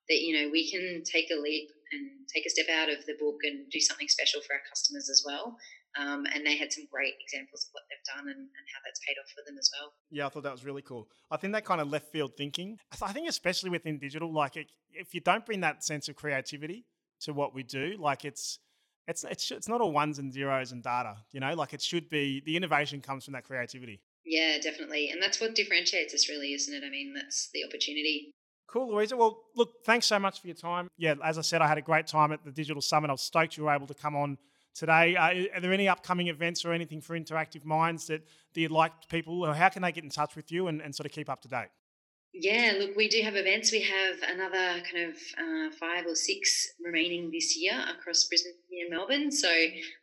that 0.09 0.19
you 0.19 0.35
know 0.35 0.49
we 0.49 0.69
can 0.69 1.03
take 1.03 1.31
a 1.31 1.35
leap 1.39 1.69
and 1.91 2.27
take 2.33 2.45
a 2.45 2.49
step 2.49 2.67
out 2.69 2.89
of 2.89 3.05
the 3.05 3.15
book 3.19 3.41
and 3.43 3.69
do 3.69 3.79
something 3.79 4.07
special 4.07 4.41
for 4.41 4.53
our 4.53 4.61
customers 4.69 5.09
as 5.09 5.23
well. 5.25 5.57
Um, 5.97 6.25
and 6.33 6.45
they 6.45 6.57
had 6.57 6.73
some 6.73 6.85
great 6.91 7.13
examples 7.21 7.65
of 7.65 7.69
what 7.71 7.83
they've 7.89 8.15
done 8.15 8.27
and, 8.27 8.39
and 8.39 8.65
how 8.73 8.79
that's 8.83 8.99
paid 9.07 9.15
off 9.19 9.31
for 9.31 9.43
them 9.49 9.57
as 9.57 9.69
well. 9.79 9.93
Yeah, 10.11 10.25
I 10.25 10.29
thought 10.29 10.43
that 10.43 10.51
was 10.51 10.65
really 10.65 10.81
cool. 10.81 11.07
I 11.31 11.37
think 11.37 11.53
that 11.53 11.63
kind 11.63 11.79
of 11.79 11.89
left 11.89 12.11
field 12.11 12.31
thinking. 12.37 12.77
I 13.01 13.13
think 13.13 13.29
especially 13.29 13.69
within 13.69 13.97
digital, 13.97 14.33
like 14.33 14.57
it, 14.57 14.67
if 14.91 15.13
you 15.13 15.21
don't 15.21 15.45
bring 15.45 15.61
that 15.61 15.83
sense 15.83 16.09
of 16.09 16.15
creativity 16.15 16.85
to 17.21 17.33
what 17.33 17.55
we 17.55 17.63
do, 17.63 17.95
like 17.99 18.25
it's 18.25 18.59
it's 19.07 19.23
it's 19.23 19.51
it's 19.51 19.69
not 19.69 19.81
all 19.81 19.91
ones 19.91 20.19
and 20.19 20.33
zeros 20.33 20.71
and 20.71 20.83
data. 20.83 21.15
You 21.31 21.39
know, 21.39 21.53
like 21.53 21.73
it 21.73 21.81
should 21.81 22.09
be. 22.09 22.41
The 22.45 22.57
innovation 22.57 23.01
comes 23.01 23.23
from 23.23 23.33
that 23.33 23.45
creativity. 23.45 24.01
Yeah, 24.25 24.57
definitely. 24.61 25.09
And 25.11 25.21
that's 25.21 25.39
what 25.39 25.53
differentiates 25.55 26.13
us, 26.13 26.27
really, 26.27 26.53
isn't 26.53 26.73
it? 26.73 26.83
I 26.85 26.89
mean, 26.89 27.13
that's 27.13 27.49
the 27.53 27.63
opportunity. 27.63 28.33
Cool, 28.67 28.93
Louisa. 28.93 29.15
Well, 29.15 29.43
look, 29.55 29.85
thanks 29.85 30.05
so 30.05 30.19
much 30.19 30.41
for 30.41 30.47
your 30.47 30.55
time. 30.55 30.87
Yeah, 30.97 31.15
as 31.23 31.37
I 31.37 31.41
said, 31.41 31.61
I 31.61 31.67
had 31.67 31.77
a 31.77 31.81
great 31.81 32.07
time 32.07 32.31
at 32.31 32.43
the 32.43 32.51
Digital 32.51 32.81
Summit. 32.81 33.09
I 33.09 33.13
was 33.13 33.21
stoked 33.21 33.57
you 33.57 33.65
were 33.65 33.73
able 33.73 33.87
to 33.87 33.93
come 33.93 34.15
on 34.15 34.37
today. 34.73 35.15
Uh, 35.15 35.55
are 35.55 35.61
there 35.61 35.73
any 35.73 35.87
upcoming 35.87 36.27
events 36.27 36.65
or 36.65 36.73
anything 36.73 37.01
for 37.01 37.17
Interactive 37.17 37.63
Minds 37.63 38.07
that, 38.07 38.21
that 38.53 38.61
you'd 38.61 38.71
like 38.71 38.91
people, 39.09 39.45
or 39.45 39.53
how 39.53 39.69
can 39.69 39.81
they 39.81 39.91
get 39.91 40.03
in 40.03 40.09
touch 40.09 40.35
with 40.35 40.51
you 40.51 40.67
and, 40.67 40.81
and 40.81 40.93
sort 40.93 41.05
of 41.05 41.11
keep 41.11 41.29
up 41.29 41.41
to 41.41 41.47
date? 41.47 41.69
Yeah, 42.37 42.73
look, 42.77 42.97
we 42.97 43.07
do 43.07 43.21
have 43.21 43.37
events. 43.37 43.71
We 43.71 43.81
have 43.81 44.15
another 44.27 44.83
kind 44.83 45.09
of 45.09 45.15
uh, 45.39 45.73
five 45.79 46.05
or 46.05 46.15
six 46.15 46.67
remaining 46.83 47.31
this 47.31 47.55
year 47.55 47.81
across 47.97 48.25
Brisbane 48.25 48.51
and 48.71 48.89
Melbourne. 48.89 49.31
So 49.31 49.47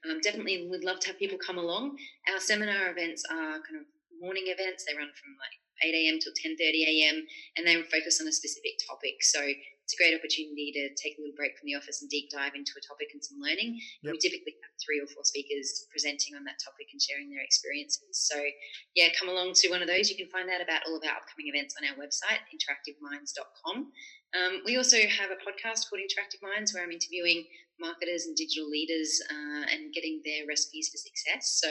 um, 0.09 0.19
definitely 0.23 0.67
would 0.71 0.83
love 0.83 0.99
to 1.01 1.09
have 1.09 1.19
people 1.19 1.37
come 1.37 1.59
along. 1.59 1.99
Our 2.33 2.41
seminar 2.41 2.91
events 2.91 3.23
are 3.31 3.61
kind 3.61 3.77
of 3.77 3.85
morning 4.19 4.45
events. 4.47 4.87
They 4.87 4.97
run 4.97 5.11
from 5.13 5.37
like 5.37 5.61
8 5.85 5.95
a.m. 5.95 6.19
till 6.19 6.33
10:30 6.33 6.59
a.m. 6.87 7.27
and 7.57 7.67
they 7.67 7.77
focus 7.83 8.21
on 8.21 8.29
a 8.29 8.33
specific 8.33 8.79
topic. 8.87 9.23
So 9.23 9.43
it's 9.43 9.95
a 9.95 10.01
great 10.01 10.15
opportunity 10.15 10.71
to 10.73 10.95
take 10.95 11.19
a 11.19 11.21
little 11.21 11.35
break 11.35 11.59
from 11.59 11.67
the 11.67 11.75
office 11.75 12.01
and 12.01 12.09
deep 12.09 12.31
dive 12.31 12.55
into 12.55 12.73
a 12.79 12.83
topic 12.87 13.11
and 13.13 13.21
some 13.21 13.43
learning. 13.43 13.77
Yep. 14.07 14.15
We 14.15 14.19
typically 14.23 14.55
have 14.63 14.75
three 14.79 15.03
or 15.03 15.09
four 15.11 15.27
speakers 15.27 15.85
presenting 15.91 16.39
on 16.39 16.47
that 16.47 16.63
topic 16.63 16.89
and 16.95 17.03
sharing 17.03 17.29
their 17.29 17.43
experiences. 17.43 18.15
So 18.15 18.39
yeah, 18.95 19.11
come 19.19 19.29
along 19.29 19.59
to 19.61 19.69
one 19.75 19.83
of 19.83 19.91
those. 19.91 20.09
You 20.09 20.17
can 20.17 20.31
find 20.31 20.49
out 20.49 20.63
about 20.63 20.87
all 20.87 20.97
of 20.97 21.03
our 21.03 21.19
upcoming 21.19 21.51
events 21.51 21.75
on 21.75 21.85
our 21.85 21.99
website, 21.99 22.41
interactiveminds.com. 22.55 23.91
Um, 24.33 24.63
we 24.65 24.77
also 24.77 24.97
have 24.97 25.31
a 25.31 25.37
podcast 25.37 25.89
called 25.89 26.01
Interactive 26.01 26.41
Minds 26.43 26.73
where 26.73 26.83
I'm 26.83 26.91
interviewing 26.91 27.45
marketers 27.79 28.27
and 28.27 28.37
digital 28.37 28.69
leaders 28.69 29.21
uh, 29.31 29.65
and 29.73 29.93
getting 29.93 30.23
their 30.25 30.47
recipes 30.49 30.89
for 30.89 30.97
success. 30.97 31.61
So 31.61 31.69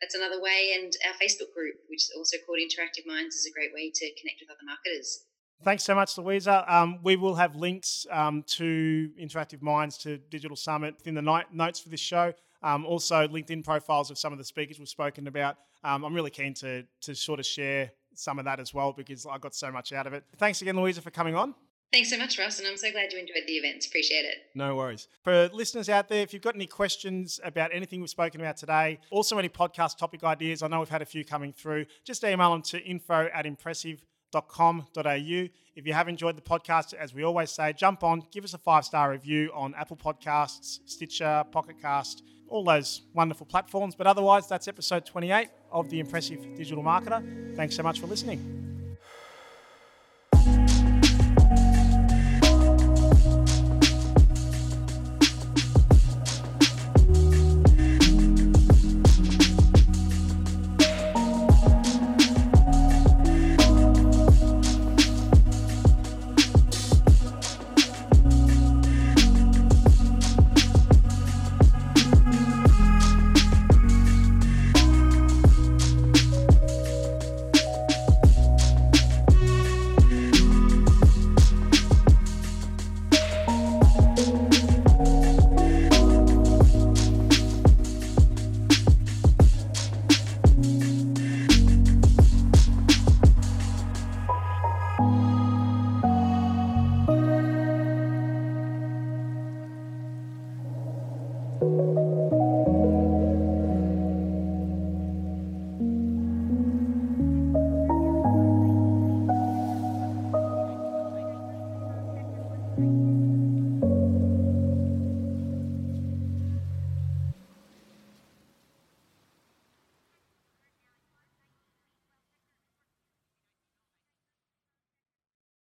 that's 0.00 0.14
another 0.14 0.40
way. 0.40 0.74
And 0.80 0.92
our 1.06 1.14
Facebook 1.14 1.54
group, 1.54 1.74
which 1.88 2.02
is 2.02 2.12
also 2.16 2.36
called 2.46 2.58
Interactive 2.58 3.06
Minds, 3.06 3.36
is 3.36 3.46
a 3.46 3.52
great 3.52 3.70
way 3.74 3.92
to 3.94 4.06
connect 4.20 4.40
with 4.40 4.50
other 4.50 4.66
marketers. 4.66 5.24
Thanks 5.62 5.84
so 5.84 5.94
much, 5.94 6.16
Louisa. 6.16 6.64
Um, 6.66 7.00
we 7.02 7.16
will 7.16 7.34
have 7.34 7.54
links 7.54 8.06
um, 8.10 8.42
to 8.48 9.10
Interactive 9.20 9.60
Minds 9.60 9.98
to 9.98 10.16
Digital 10.16 10.56
Summit 10.56 10.94
in 11.04 11.14
the 11.14 11.22
ni- 11.22 11.44
notes 11.52 11.80
for 11.80 11.90
this 11.90 12.00
show. 12.00 12.32
Um, 12.62 12.86
also, 12.86 13.28
LinkedIn 13.28 13.64
profiles 13.64 14.10
of 14.10 14.18
some 14.18 14.32
of 14.32 14.38
the 14.38 14.44
speakers 14.44 14.78
we've 14.78 14.88
spoken 14.88 15.26
about. 15.26 15.56
Um, 15.84 16.04
I'm 16.04 16.14
really 16.14 16.30
keen 16.30 16.54
to 16.54 16.84
to 17.02 17.14
sort 17.14 17.40
of 17.40 17.46
share 17.46 17.90
some 18.14 18.38
of 18.38 18.44
that 18.46 18.58
as 18.60 18.74
well 18.74 18.92
because 18.92 19.26
I 19.26 19.38
got 19.38 19.54
so 19.54 19.70
much 19.70 19.92
out 19.92 20.06
of 20.06 20.12
it. 20.12 20.24
Thanks 20.36 20.60
again, 20.62 20.76
Louisa, 20.76 21.00
for 21.00 21.10
coming 21.10 21.34
on. 21.34 21.54
Thanks 21.92 22.08
so 22.08 22.18
much, 22.18 22.38
Russ, 22.38 22.60
and 22.60 22.68
I'm 22.68 22.76
so 22.76 22.92
glad 22.92 23.12
you 23.12 23.18
enjoyed 23.18 23.42
the 23.48 23.54
events. 23.54 23.86
Appreciate 23.86 24.24
it. 24.24 24.36
No 24.54 24.76
worries. 24.76 25.08
For 25.24 25.48
listeners 25.52 25.88
out 25.88 26.08
there, 26.08 26.22
if 26.22 26.32
you've 26.32 26.42
got 26.42 26.54
any 26.54 26.66
questions 26.66 27.40
about 27.42 27.70
anything 27.74 28.00
we've 28.00 28.08
spoken 28.08 28.40
about 28.40 28.56
today, 28.56 29.00
also 29.10 29.38
any 29.38 29.48
podcast 29.48 29.98
topic 29.98 30.22
ideas, 30.22 30.62
I 30.62 30.68
know 30.68 30.78
we've 30.78 30.88
had 30.88 31.02
a 31.02 31.06
few 31.06 31.24
coming 31.24 31.52
through, 31.52 31.86
just 32.04 32.22
email 32.22 32.52
them 32.52 32.62
to 32.62 32.80
info 32.80 33.28
at 33.34 33.44
impressive.com.au. 33.44 35.48
If 35.76 35.86
you 35.86 35.92
have 35.92 36.08
enjoyed 36.08 36.36
the 36.36 36.42
podcast, 36.42 36.94
as 36.94 37.12
we 37.12 37.24
always 37.24 37.50
say, 37.50 37.72
jump 37.72 38.04
on, 38.04 38.22
give 38.30 38.44
us 38.44 38.54
a 38.54 38.58
five 38.58 38.84
star 38.84 39.10
review 39.10 39.50
on 39.52 39.74
Apple 39.74 39.96
Podcasts, 39.96 40.78
Stitcher, 40.86 41.44
Pocket 41.50 41.80
Cast, 41.82 42.22
all 42.48 42.62
those 42.62 43.02
wonderful 43.14 43.46
platforms. 43.46 43.96
But 43.96 44.06
otherwise, 44.06 44.46
that's 44.46 44.68
episode 44.68 45.06
28 45.06 45.48
of 45.72 45.90
The 45.90 45.98
Impressive 45.98 46.54
Digital 46.54 46.84
Marketer. 46.84 47.56
Thanks 47.56 47.74
so 47.74 47.82
much 47.82 47.98
for 47.98 48.06
listening. 48.06 48.69